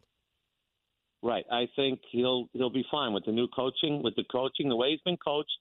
Right. 1.23 1.45
I 1.51 1.67
think 1.75 2.01
he'll 2.11 2.49
he'll 2.53 2.71
be 2.71 2.83
fine 2.91 3.13
with 3.13 3.25
the 3.25 3.31
new 3.31 3.47
coaching, 3.47 4.01
with 4.01 4.15
the 4.15 4.23
coaching, 4.31 4.69
the 4.69 4.75
way 4.75 4.89
he's 4.89 5.01
been 5.01 5.17
coached. 5.17 5.51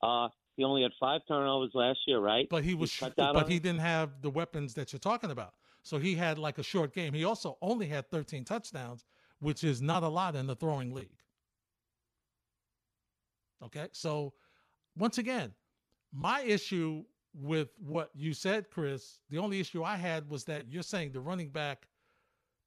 Uh, 0.00 0.28
he 0.56 0.64
only 0.64 0.82
had 0.82 0.92
five 0.98 1.20
turnovers 1.26 1.72
last 1.74 1.98
year, 2.06 2.20
right? 2.20 2.48
But 2.48 2.64
he 2.64 2.74
was, 2.74 2.96
down 2.96 3.34
but 3.34 3.48
he 3.48 3.58
didn't 3.58 3.80
have 3.80 4.22
the 4.22 4.30
weapons 4.30 4.74
that 4.74 4.92
you're 4.92 5.00
talking 5.00 5.30
about. 5.30 5.54
So 5.82 5.98
he 5.98 6.14
had 6.14 6.38
like 6.38 6.58
a 6.58 6.62
short 6.62 6.92
game. 6.92 7.12
He 7.14 7.24
also 7.24 7.58
only 7.62 7.86
had 7.86 8.10
13 8.10 8.44
touchdowns, 8.44 9.04
which 9.40 9.64
is 9.64 9.80
not 9.80 10.02
a 10.02 10.08
lot 10.08 10.34
in 10.34 10.46
the 10.46 10.56
throwing 10.56 10.92
league. 10.92 11.08
Okay, 13.64 13.88
so 13.92 14.32
once 14.96 15.18
again, 15.18 15.52
my 16.12 16.42
issue 16.42 17.04
with 17.34 17.68
what 17.78 18.10
you 18.14 18.32
said, 18.32 18.70
Chris, 18.70 19.20
the 19.30 19.38
only 19.38 19.60
issue 19.60 19.82
I 19.82 19.96
had 19.96 20.28
was 20.28 20.44
that 20.44 20.70
you're 20.70 20.82
saying 20.82 21.12
the 21.12 21.20
running 21.20 21.48
back, 21.48 21.88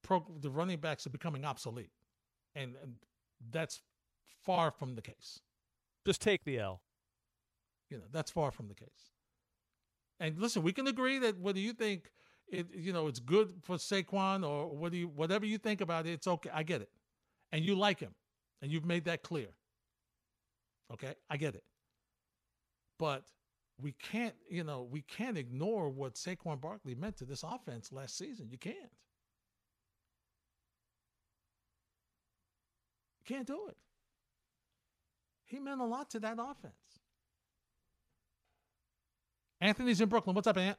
pro, 0.01 0.25
the 0.39 0.49
running 0.49 0.79
backs 0.79 1.05
are 1.05 1.11
becoming 1.11 1.45
obsolete, 1.45 1.91
and, 2.55 2.75
and 2.81 2.95
that's 3.51 3.81
far 4.43 4.71
from 4.71 4.95
the 4.95 5.01
case. 5.01 5.39
Just 6.05 6.21
take 6.21 6.43
the 6.43 6.59
L. 6.59 6.81
You 7.89 7.97
know, 7.97 8.03
that's 8.11 8.31
far 8.31 8.51
from 8.51 8.67
the 8.67 8.75
case. 8.75 9.11
And 10.19 10.37
listen, 10.39 10.61
we 10.61 10.71
can 10.71 10.87
agree 10.87 11.19
that 11.19 11.39
whether 11.39 11.59
you 11.59 11.73
think 11.73 12.11
it, 12.51 12.67
you 12.75 12.93
know, 12.93 13.07
it's 13.07 13.19
good 13.19 13.53
for 13.63 13.77
Saquon 13.77 14.47
or 14.47 14.69
whether 14.75 14.95
you, 14.95 15.07
whatever 15.07 15.45
you 15.45 15.57
think 15.57 15.81
about 15.81 16.05
it, 16.05 16.11
it's 16.11 16.27
okay. 16.27 16.49
I 16.53 16.63
get 16.63 16.81
it, 16.81 16.89
and 17.51 17.63
you 17.63 17.75
like 17.75 17.99
him, 17.99 18.13
and 18.61 18.71
you've 18.71 18.85
made 18.85 19.05
that 19.05 19.23
clear. 19.23 19.47
Okay, 20.91 21.15
I 21.29 21.37
get 21.37 21.55
it, 21.55 21.63
but 22.99 23.23
we 23.81 23.93
can't, 23.93 24.35
you 24.49 24.63
know, 24.63 24.87
we 24.89 25.01
can't 25.01 25.37
ignore 25.37 25.89
what 25.89 26.15
Saquon 26.15 26.59
Barkley 26.59 26.95
meant 26.95 27.17
to 27.17 27.25
this 27.25 27.43
offense 27.43 27.91
last 27.91 28.17
season. 28.17 28.49
You 28.51 28.57
can't. 28.57 28.75
You 33.19 33.35
can't 33.35 33.47
do 33.47 33.67
it. 33.69 33.77
He 35.45 35.59
meant 35.59 35.81
a 35.81 35.85
lot 35.85 36.09
to 36.11 36.19
that 36.19 36.37
offense. 36.39 36.73
Anthony's 39.59 40.01
in 40.01 40.09
Brooklyn. 40.09 40.35
What's 40.35 40.47
up, 40.47 40.57
Ant? 40.57 40.77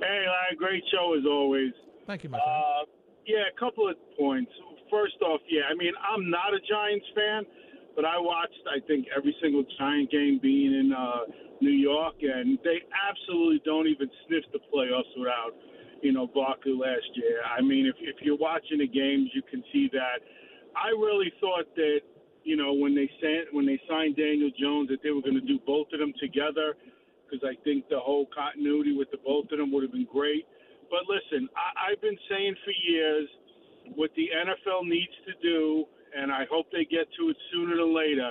Hey, 0.00 0.24
Larry, 0.24 0.56
great 0.56 0.84
show 0.90 1.12
as 1.12 1.24
always. 1.28 1.72
Thank 2.06 2.24
you, 2.24 2.30
my 2.30 2.38
friend. 2.38 2.50
Uh, 2.50 2.84
yeah, 3.26 3.52
a 3.52 3.56
couple 3.60 3.88
of 3.88 3.96
points. 4.18 4.50
First 4.90 5.20
off, 5.22 5.40
yeah, 5.48 5.68
I 5.70 5.74
mean, 5.76 5.92
I'm 6.00 6.30
not 6.30 6.56
a 6.56 6.60
Giants 6.64 7.06
fan, 7.14 7.44
but 7.94 8.04
I 8.04 8.16
watched, 8.18 8.64
I 8.66 8.80
think, 8.88 9.06
every 9.14 9.36
single 9.42 9.62
Giant 9.78 10.10
game 10.10 10.40
being 10.42 10.72
in 10.72 10.92
uh, 10.96 11.28
New 11.60 11.76
York, 11.76 12.16
and 12.22 12.58
they 12.64 12.80
absolutely 12.96 13.60
don't 13.64 13.86
even 13.86 14.08
sniff 14.26 14.44
the 14.52 14.58
playoffs 14.72 15.12
without, 15.20 15.52
you 16.02 16.12
know, 16.12 16.26
Barkley 16.26 16.72
last 16.72 17.06
year. 17.14 17.44
I 17.44 17.60
mean, 17.60 17.86
if, 17.86 17.94
if 18.00 18.16
you're 18.24 18.40
watching 18.40 18.78
the 18.78 18.88
games, 18.88 19.30
you 19.34 19.42
can 19.42 19.62
see 19.72 19.90
that. 19.92 20.24
I 20.74 20.88
really 20.96 21.30
thought 21.40 21.68
that, 21.76 22.00
you 22.42 22.56
know, 22.56 22.72
when 22.72 22.94
they 22.94 23.08
sent, 23.20 23.52
when 23.52 23.66
they 23.66 23.78
signed 23.86 24.16
Daniel 24.16 24.50
Jones, 24.58 24.88
that 24.88 25.04
they 25.04 25.10
were 25.10 25.20
going 25.20 25.38
to 25.38 25.44
do 25.44 25.60
both 25.66 25.88
of 25.92 26.00
them 26.00 26.14
together 26.18 26.74
because 27.30 27.46
I 27.46 27.54
think 27.62 27.88
the 27.88 27.98
whole 27.98 28.26
continuity 28.34 28.96
with 28.96 29.10
the 29.10 29.18
both 29.24 29.46
of 29.52 29.58
them 29.58 29.70
would 29.72 29.82
have 29.82 29.92
been 29.92 30.08
great. 30.10 30.46
But 30.90 31.06
listen, 31.06 31.48
I, 31.54 31.92
I've 31.92 32.02
been 32.02 32.18
saying 32.28 32.56
for 32.64 32.74
years 32.90 33.28
what 33.94 34.10
the 34.16 34.28
NFL 34.34 34.86
needs 34.88 35.14
to 35.26 35.34
do, 35.42 35.84
and 36.16 36.32
I 36.32 36.44
hope 36.50 36.66
they 36.72 36.84
get 36.84 37.06
to 37.18 37.30
it 37.30 37.36
sooner 37.52 37.76
than 37.76 37.94
later, 37.94 38.30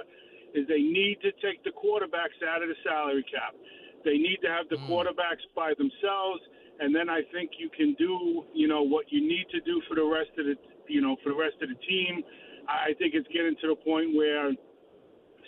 is 0.53 0.67
they 0.67 0.81
need 0.81 1.17
to 1.21 1.31
take 1.39 1.63
the 1.63 1.71
quarterbacks 1.71 2.43
out 2.43 2.61
of 2.61 2.69
the 2.69 2.75
salary 2.83 3.23
cap. 3.23 3.55
They 4.03 4.17
need 4.17 4.39
to 4.43 4.49
have 4.49 4.67
the 4.69 4.77
mm. 4.77 4.87
quarterbacks 4.89 5.43
by 5.55 5.73
themselves, 5.77 6.41
and 6.79 6.95
then 6.95 7.09
I 7.09 7.21
think 7.31 7.51
you 7.59 7.69
can 7.69 7.95
do, 7.99 8.43
you 8.53 8.67
know, 8.67 8.83
what 8.83 9.11
you 9.11 9.21
need 9.21 9.47
to 9.51 9.59
do 9.61 9.81
for 9.87 9.95
the 9.95 10.05
rest 10.05 10.31
of 10.39 10.45
the, 10.45 10.55
you 10.87 11.01
know, 11.01 11.17
for 11.23 11.29
the 11.29 11.39
rest 11.39 11.55
of 11.61 11.69
the 11.69 11.79
team. 11.87 12.23
I 12.67 12.93
think 12.97 13.13
it's 13.15 13.27
getting 13.27 13.55
to 13.61 13.67
the 13.67 13.75
point 13.75 14.15
where 14.15 14.51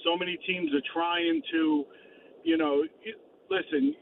so 0.03 0.17
many 0.17 0.37
teams 0.45 0.73
are 0.73 0.85
trying 0.93 1.41
to, 1.51 1.85
you 2.43 2.57
know, 2.57 2.83
listen, 3.51 3.93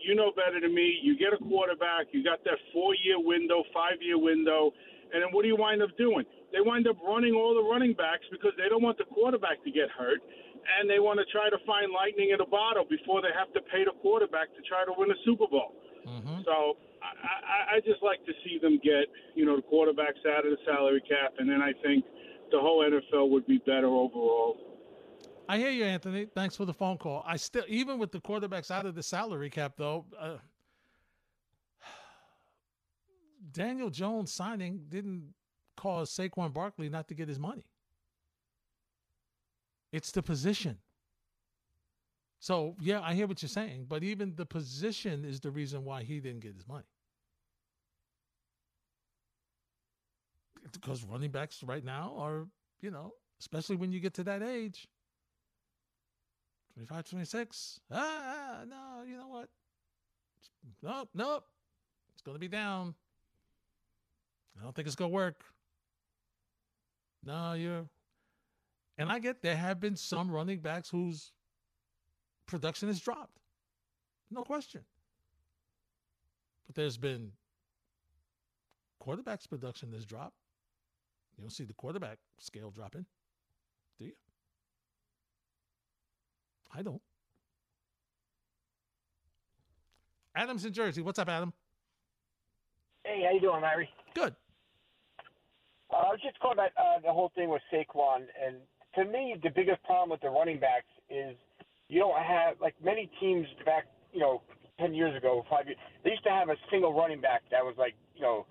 you 0.00 0.16
know 0.16 0.32
better 0.32 0.60
than 0.60 0.74
me. 0.74 0.98
You 1.04 1.16
get 1.16 1.36
a 1.36 1.40
quarterback, 1.40 2.08
you 2.12 2.24
got 2.24 2.42
that 2.44 2.56
four 2.72 2.96
year 3.04 3.20
window, 3.20 3.62
five 3.72 4.00
year 4.00 4.16
window, 4.16 4.72
and 5.12 5.22
then 5.22 5.28
what 5.30 5.44
do 5.44 5.48
you 5.48 5.56
wind 5.56 5.84
up 5.84 5.92
doing? 6.00 6.24
They 6.52 6.64
wind 6.64 6.88
up 6.88 6.96
running 7.04 7.34
all 7.36 7.52
the 7.52 7.62
running 7.62 7.92
backs 7.92 8.24
because 8.32 8.52
they 8.56 8.68
don't 8.68 8.82
want 8.82 8.96
the 8.96 9.04
quarterback 9.04 9.62
to 9.64 9.70
get 9.70 9.92
hurt, 9.92 10.24
and 10.80 10.88
they 10.88 10.98
want 10.98 11.20
to 11.20 11.26
try 11.28 11.52
to 11.52 11.60
find 11.68 11.92
lightning 11.92 12.32
in 12.32 12.40
a 12.40 12.48
bottle 12.48 12.88
before 12.88 13.20
they 13.20 13.34
have 13.36 13.52
to 13.52 13.60
pay 13.68 13.84
the 13.84 13.92
quarterback 14.00 14.48
to 14.56 14.62
try 14.64 14.84
to 14.84 14.92
win 14.96 15.10
a 15.10 15.18
Super 15.24 15.46
Bowl. 15.46 15.76
Mm-hmm. 16.06 16.44
So 16.44 16.76
I, 17.00 17.10
I, 17.12 17.58
I 17.76 17.76
just 17.84 18.02
like 18.02 18.24
to 18.24 18.34
see 18.44 18.60
them 18.60 18.80
get, 18.84 19.08
you 19.34 19.44
know, 19.44 19.56
the 19.56 19.66
quarterbacks 19.66 20.22
out 20.24 20.44
of 20.44 20.52
the 20.52 20.60
salary 20.64 21.02
cap, 21.04 21.36
and 21.38 21.48
then 21.48 21.60
I 21.60 21.72
think 21.82 22.04
the 22.52 22.60
whole 22.60 22.84
NFL 22.84 23.30
would 23.30 23.46
be 23.46 23.58
better 23.58 23.88
overall. 23.88 24.73
I 25.48 25.58
hear 25.58 25.70
you, 25.70 25.84
Anthony. 25.84 26.26
Thanks 26.26 26.56
for 26.56 26.64
the 26.64 26.72
phone 26.72 26.96
call. 26.96 27.22
I 27.26 27.36
still, 27.36 27.64
even 27.68 27.98
with 27.98 28.12
the 28.12 28.20
quarterbacks 28.20 28.70
out 28.70 28.86
of 28.86 28.94
the 28.94 29.02
salary 29.02 29.50
cap, 29.50 29.74
though, 29.76 30.06
uh, 30.18 30.36
Daniel 33.52 33.90
Jones 33.90 34.32
signing 34.32 34.86
didn't 34.88 35.34
cause 35.76 36.10
Saquon 36.10 36.52
Barkley 36.52 36.88
not 36.88 37.08
to 37.08 37.14
get 37.14 37.28
his 37.28 37.38
money. 37.38 37.66
It's 39.92 40.10
the 40.12 40.22
position. 40.22 40.78
So 42.40 42.76
yeah, 42.80 43.00
I 43.02 43.14
hear 43.14 43.26
what 43.26 43.42
you're 43.42 43.48
saying, 43.48 43.86
but 43.88 44.02
even 44.02 44.34
the 44.36 44.44
position 44.44 45.24
is 45.24 45.40
the 45.40 45.50
reason 45.50 45.84
why 45.84 46.02
he 46.02 46.20
didn't 46.20 46.40
get 46.40 46.54
his 46.54 46.66
money. 46.66 46.84
Because 50.72 51.04
running 51.04 51.30
backs 51.30 51.62
right 51.62 51.84
now 51.84 52.14
are, 52.18 52.46
you 52.80 52.90
know, 52.90 53.12
especially 53.40 53.76
when 53.76 53.92
you 53.92 54.00
get 54.00 54.14
to 54.14 54.24
that 54.24 54.42
age, 54.42 54.88
25, 56.74 57.08
26. 57.08 57.80
Ah, 57.90 57.96
ah, 57.98 58.64
no, 58.68 59.04
you 59.08 59.16
know 59.16 59.28
what? 59.28 59.48
Nope, 60.82 61.08
nope. 61.14 61.44
It's 62.12 62.22
going 62.22 62.34
to 62.34 62.40
be 62.40 62.48
down. 62.48 62.94
I 64.58 64.64
don't 64.64 64.74
think 64.74 64.86
it's 64.86 64.96
going 64.96 65.10
to 65.10 65.14
work. 65.14 65.44
No, 67.24 67.52
you're. 67.54 67.86
And 68.98 69.10
I 69.10 69.18
get 69.18 69.42
there 69.42 69.56
have 69.56 69.80
been 69.80 69.96
some 69.96 70.30
running 70.30 70.60
backs 70.60 70.88
whose 70.88 71.32
production 72.46 72.88
has 72.88 73.00
dropped. 73.00 73.38
No 74.30 74.42
question. 74.42 74.82
But 76.66 76.76
there's 76.76 76.96
been 76.96 77.32
quarterbacks' 79.04 79.48
production 79.48 79.92
has 79.92 80.04
dropped. 80.04 80.36
You 81.36 81.42
don't 81.42 81.50
see 81.50 81.64
the 81.64 81.74
quarterback 81.74 82.18
scale 82.38 82.70
dropping, 82.70 83.06
do 83.98 84.06
you? 84.06 84.12
I 86.76 86.82
don't. 86.82 87.00
Adam's 90.36 90.64
in 90.64 90.72
Jersey. 90.72 91.02
What's 91.02 91.18
up, 91.18 91.28
Adam? 91.28 91.52
Hey, 93.04 93.22
how 93.24 93.32
you 93.32 93.40
doing, 93.40 93.62
Larry? 93.62 93.88
Good. 94.14 94.34
Uh, 95.92 95.96
I 95.96 96.08
was 96.10 96.18
just 96.24 96.38
calling 96.40 96.58
about 96.58 96.70
uh, 96.76 97.00
the 97.04 97.12
whole 97.12 97.30
thing 97.36 97.50
with 97.50 97.62
Saquon, 97.72 98.26
and 98.44 98.56
to 98.96 99.04
me, 99.04 99.36
the 99.42 99.50
biggest 99.50 99.82
problem 99.84 100.10
with 100.10 100.20
the 100.20 100.30
running 100.30 100.58
backs 100.58 100.90
is 101.08 101.36
you 101.88 102.00
don't 102.00 102.18
have 102.18 102.56
like 102.60 102.74
many 102.82 103.08
teams 103.20 103.46
back, 103.64 103.84
you 104.12 104.20
know, 104.20 104.42
ten 104.80 104.94
years 104.94 105.16
ago, 105.16 105.44
five 105.48 105.66
years. 105.66 105.78
They 106.02 106.10
used 106.10 106.24
to 106.24 106.30
have 106.30 106.48
a 106.48 106.56
single 106.70 106.92
running 106.92 107.20
back 107.20 107.42
that 107.52 107.62
was 107.62 107.74
like, 107.78 107.94
you 108.16 108.22
know, 108.22 108.46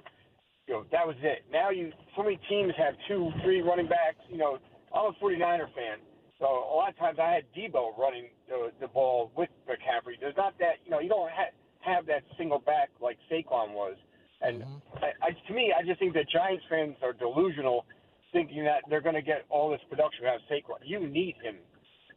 you 0.67 0.75
know, 0.75 0.85
that 0.91 1.05
was 1.05 1.17
it. 1.21 1.43
Now 1.51 1.69
you, 1.71 1.91
so 2.15 2.23
many 2.23 2.39
teams 2.47 2.73
have 2.77 2.93
two, 3.07 3.31
three 3.43 3.61
running 3.61 3.87
backs. 3.87 4.19
You 4.29 4.37
know, 4.37 4.59
I'm 4.95 5.11
a 5.11 5.25
49er 5.25 5.67
fan, 5.75 5.99
so 6.43 6.47
a 6.51 6.75
lot 6.75 6.89
of 6.91 6.97
times 6.99 7.19
I 7.23 7.31
had 7.31 7.43
Deebo 7.55 7.97
running 7.97 8.27
the, 8.49 8.71
the 8.81 8.87
ball 8.87 9.31
with 9.35 9.47
McCaffrey. 9.63 10.19
There's 10.19 10.35
not 10.35 10.53
that, 10.59 10.83
you 10.83 10.91
know, 10.91 10.99
you 10.99 11.07
don't 11.07 11.31
ha- 11.31 11.55
have 11.79 12.05
that 12.07 12.23
single 12.37 12.59
back 12.59 12.89
like 13.01 13.17
Saquon 13.31 13.71
was. 13.73 13.95
And 14.41 14.61
Mm-hmm. 14.61 14.97
I, 15.05 15.09
I, 15.27 15.29
to 15.47 15.53
me, 15.53 15.71
I 15.71 15.85
just 15.87 15.99
think 15.99 16.13
that 16.15 16.27
Giants 16.29 16.65
fans 16.69 16.95
are 17.01 17.13
delusional, 17.13 17.85
thinking 18.33 18.65
that 18.65 18.83
they're 18.89 18.99
going 19.01 19.15
to 19.15 19.21
get 19.21 19.45
all 19.49 19.71
this 19.71 19.79
production 19.89 20.25
out 20.25 20.35
of 20.35 20.41
Saquon. 20.51 20.83
You 20.83 21.07
need 21.07 21.35
him. 21.41 21.55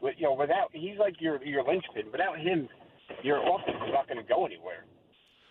With, 0.02 0.16
you 0.18 0.24
know, 0.24 0.34
without 0.34 0.70
he's 0.72 0.98
like 0.98 1.14
your 1.20 1.42
your 1.44 1.62
linchpin. 1.62 2.10
Without 2.12 2.36
him, 2.38 2.68
your 3.22 3.38
offense 3.38 3.78
is 3.86 3.92
not 3.94 4.08
going 4.08 4.18
to 4.18 4.28
go 4.28 4.44
anywhere. 4.44 4.84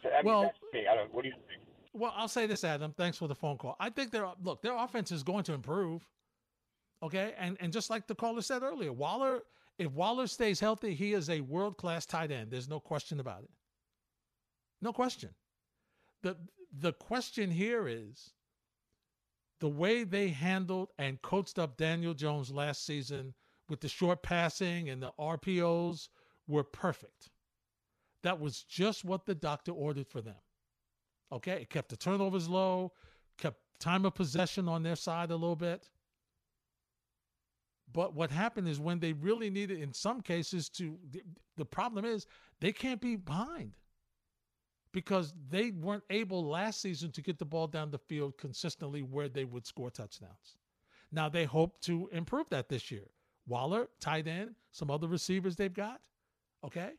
I 0.03 0.17
mean, 0.21 0.25
Well- 0.25 0.41
that's 0.43 0.57
me. 0.73 0.83
I 0.91 0.95
don't. 0.95 1.13
What 1.13 1.23
do 1.23 1.29
you 1.29 1.35
think? 1.47 1.61
Well, 1.93 2.13
I'll 2.15 2.27
say 2.27 2.45
this, 2.45 2.65
Adam. 2.65 2.93
Thanks 2.97 3.17
for 3.17 3.29
the 3.29 3.35
phone 3.35 3.57
call. 3.57 3.77
I 3.79 3.89
think 3.89 4.11
their 4.11 4.27
look, 4.43 4.61
their 4.61 4.75
offense 4.75 5.11
is 5.13 5.23
going 5.23 5.45
to 5.45 5.53
improve. 5.53 6.05
Okay, 7.05 7.35
and 7.37 7.55
and 7.59 7.71
just 7.71 7.91
like 7.91 8.07
the 8.07 8.15
caller 8.15 8.41
said 8.41 8.63
earlier, 8.63 8.91
Waller, 8.91 9.43
if 9.77 9.91
Waller 9.91 10.25
stays 10.25 10.59
healthy, 10.59 10.95
he 10.95 11.13
is 11.13 11.29
a 11.29 11.41
world 11.41 11.77
class 11.77 12.03
tight 12.07 12.31
end. 12.31 12.49
There's 12.49 12.67
no 12.67 12.79
question 12.79 13.19
about 13.19 13.43
it. 13.43 13.51
No 14.81 14.91
question. 14.91 15.29
the 16.23 16.35
The 16.79 16.93
question 16.93 17.51
here 17.51 17.87
is 17.87 18.31
the 19.59 19.69
way 19.69 20.03
they 20.03 20.29
handled 20.29 20.89
and 20.97 21.21
coached 21.21 21.59
up 21.59 21.77
Daniel 21.77 22.15
Jones 22.15 22.49
last 22.49 22.87
season 22.87 23.35
with 23.69 23.81
the 23.81 23.87
short 23.87 24.23
passing 24.23 24.89
and 24.89 25.01
the 25.01 25.11
RPOs 25.19 26.09
were 26.47 26.63
perfect. 26.63 27.29
That 28.23 28.39
was 28.39 28.63
just 28.63 29.05
what 29.05 29.27
the 29.27 29.35
doctor 29.35 29.71
ordered 29.71 30.07
for 30.07 30.21
them. 30.21 30.41
Okay, 31.31 31.61
it 31.61 31.69
kept 31.69 31.89
the 31.89 31.97
turnovers 31.97 32.49
low, 32.49 32.93
kept 33.37 33.59
time 33.79 34.05
of 34.05 34.15
possession 34.15 34.67
on 34.67 34.81
their 34.81 34.95
side 34.95 35.29
a 35.29 35.35
little 35.35 35.55
bit. 35.55 35.87
But 37.93 38.13
what 38.13 38.31
happened 38.31 38.67
is 38.67 38.79
when 38.79 38.99
they 38.99 39.13
really 39.13 39.49
needed, 39.49 39.79
in 39.79 39.93
some 39.93 40.21
cases, 40.21 40.69
to 40.69 40.97
the, 41.55 41.65
problem 41.65 42.03
is 42.03 42.27
they 42.59 42.71
can't 42.71 42.99
be 42.99 43.15
behind 43.15 43.73
because 44.91 45.33
they 45.49 45.71
weren't 45.71 46.03
able 46.09 46.45
last 46.45 46.81
season 46.81 47.11
to 47.11 47.21
get 47.21 47.37
the 47.37 47.45
ball 47.45 47.67
down 47.67 47.91
the 47.91 47.97
field 47.97 48.37
consistently 48.37 49.01
where 49.01 49.29
they 49.29 49.45
would 49.45 49.65
score 49.65 49.89
touchdowns. 49.89 50.57
Now 51.11 51.29
they 51.29 51.45
hope 51.45 51.79
to 51.81 52.09
improve 52.11 52.49
that 52.49 52.69
this 52.69 52.91
year. 52.91 53.07
Waller, 53.47 53.89
tight 53.99 54.27
end, 54.27 54.55
some 54.71 54.89
other 54.89 55.07
receivers 55.07 55.55
they've 55.55 55.73
got. 55.73 56.01
Okay. 56.63 56.91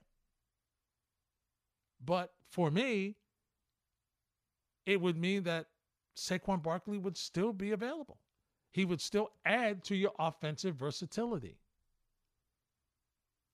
But 2.05 2.33
for 2.51 2.71
me, 2.71 3.17
it 4.87 5.01
would 5.01 5.17
mean 5.17 5.43
that 5.43 5.67
Saquon 6.17 6.63
Barkley 6.63 6.99
would 6.99 7.17
still 7.17 7.53
be 7.53 7.73
available. 7.73 8.19
He 8.77 8.85
would 8.85 9.01
still 9.01 9.31
add 9.47 9.83
to 9.85 9.97
your 9.97 10.13
offensive 10.19 10.75
versatility. 10.77 11.57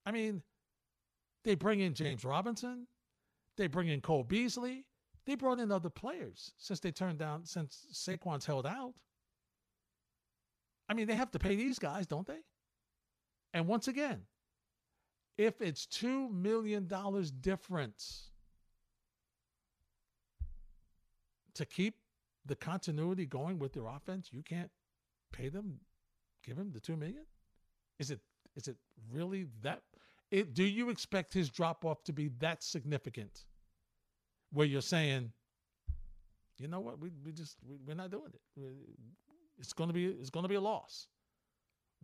I 0.05 0.11
mean, 0.11 0.43
they 1.45 1.55
bring 1.55 1.79
in 1.79 1.95
James 1.95 2.25
Robinson, 2.25 2.89
they 3.57 3.69
bring 3.69 3.87
in 3.87 4.01
Cole 4.01 4.25
Beasley, 4.25 4.85
they 5.25 5.37
brought 5.37 5.61
in 5.61 5.71
other 5.71 5.91
players 5.91 6.55
since 6.59 6.81
they 6.81 6.91
turned 6.91 7.21
down, 7.21 7.45
since 7.45 7.87
Saquon's 7.93 8.45
held 8.45 8.67
out. 8.67 8.95
I 10.89 10.95
mean, 10.95 11.07
they 11.07 11.15
have 11.15 11.31
to 11.31 11.39
pay 11.39 11.55
these 11.55 11.79
guys, 11.79 12.09
don't 12.09 12.27
they? 12.27 12.41
And 13.55 13.69
once 13.69 13.87
again, 13.87 14.23
if 15.39 15.63
it's 15.63 15.87
$2 15.87 16.33
million 16.33 16.91
difference 17.41 18.31
to 21.55 21.65
keep 21.65 21.95
the 22.45 22.57
continuity 22.57 23.25
going 23.25 23.61
with 23.61 23.73
their 23.73 23.87
offense, 23.87 24.31
you 24.33 24.43
can't 24.43 24.73
pay 25.33 25.49
them, 25.49 25.81
give 26.45 26.57
him 26.57 26.71
the 26.73 26.81
two 26.81 26.97
million? 26.97 27.25
Is 27.99 28.11
it 28.11 28.21
is 28.57 28.69
it 28.69 28.77
really 29.11 29.47
that? 29.63 29.83
It, 30.31 30.55
do 30.55 30.65
you 30.65 30.91
expect 30.91 31.35
his 31.35 31.51
drop 31.51 31.85
off 31.85 32.03
to 32.05 32.13
be 32.13 32.29
that 32.39 32.63
significant? 32.63 33.45
Where 34.53 34.67
you're 34.67 34.83
saying, 34.83 35.33
you 36.59 36.69
know 36.69 36.81
what, 36.81 37.01
we 37.01 37.11
we 37.25 37.33
just 37.33 37.57
we, 37.67 37.77
we're 37.87 37.95
not 37.95 38.11
doing 38.11 38.33
it. 38.35 38.73
It's 39.59 39.73
going 39.73 39.89
to 39.89 39.95
be 39.95 40.07
it's 40.07 40.31
going 40.31 40.45
to 40.45 40.49
be 40.49 40.57
a 40.57 40.61
loss. 40.61 41.07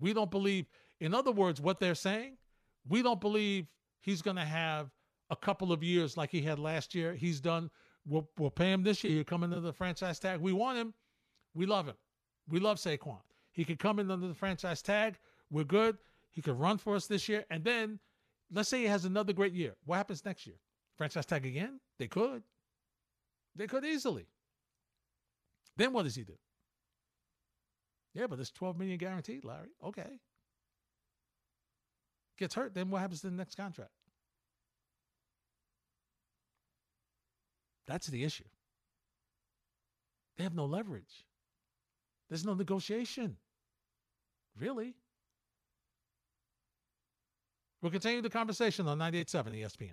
We 0.01 0.12
don't 0.12 0.31
believe. 0.31 0.67
In 1.01 1.14
other 1.14 1.33
words, 1.33 1.61
what 1.61 1.81
they're 1.81 1.95
saying, 1.95 2.37
we 2.88 3.03
don't 3.03 3.21
believe 3.21 3.67
he's 4.01 4.23
going 4.23 4.37
to 4.37 4.45
have 4.45 4.91
a 5.31 5.37
couple 5.37 5.73
of 5.73 5.83
years 5.83 6.17
like 6.17 6.31
he 6.31 6.43
had 6.43 6.59
last 6.59 6.95
year. 6.95 7.14
He's 7.14 7.41
done. 7.41 7.71
We'll, 8.07 8.29
we'll 8.38 8.51
pay 8.51 8.73
him 8.73 8.83
this 8.83 9.05
year. 9.05 9.12
He'll 9.12 9.25
come 9.25 9.45
into 9.45 9.61
the 9.61 9.73
franchise 9.73 10.19
tag. 10.19 10.41
We 10.41 10.53
want 10.53 10.79
him. 10.79 10.95
We 11.55 11.67
love 11.67 11.87
him. 11.87 11.97
We 12.49 12.61
love 12.61 12.79
Saquon. 12.79 13.19
He 13.53 13.65
could 13.65 13.79
come 13.79 13.99
in 13.99 14.11
under 14.11 14.29
the 14.29 14.35
franchise 14.35 14.83
tag. 14.83 15.19
We're 15.51 15.65
good. 15.65 15.99
He 16.31 16.43
could 16.43 16.59
run 16.59 16.79
for 16.79 16.95
us 16.95 17.07
this 17.07 17.29
year. 17.29 17.45
And 17.51 17.65
then 17.65 17.99
let's 18.53 18.69
say 18.69 18.81
he 18.81 18.87
has 18.87 19.05
another 19.05 19.33
great 19.33 19.53
year. 19.53 19.75
What 19.85 19.97
happens 19.97 20.25
next 20.25 20.47
year? 20.47 20.57
Franchise 20.97 21.27
tag 21.27 21.47
again? 21.47 21.81
They 21.99 22.07
could. 22.07 22.43
They 23.57 23.67
could 23.67 23.85
easily. 23.85 24.27
Then 25.77 25.93
what 25.93 26.05
does 26.05 26.15
he 26.15 26.25
do? 26.25 26.39
Yeah, 28.15 28.27
but 28.27 28.39
it's 28.39 28.51
12 28.51 28.79
million 28.79 28.99
guaranteed, 28.99 29.45
Larry. 29.45 29.71
Okay. 29.85 30.21
Gets 32.39 32.55
hurt, 32.55 32.75
then 32.75 32.91
what 32.91 33.01
happens 33.01 33.21
to 33.23 33.31
the 33.31 33.37
next 33.37 33.57
contract? 33.57 33.91
That's 37.87 38.07
the 38.07 38.23
issue. 38.23 38.45
They 40.37 40.45
have 40.45 40.55
no 40.55 40.67
leverage. 40.67 41.27
There's 42.29 42.45
no 42.45 42.55
negotiation. 42.55 43.37
Really? 44.59 44.95
We'll 47.81 47.93
continue 47.93 48.23
the 48.23 48.31
conversation 48.31 48.88
on 48.88 48.99
98.7 48.99 49.62
ESPN. 49.62 49.93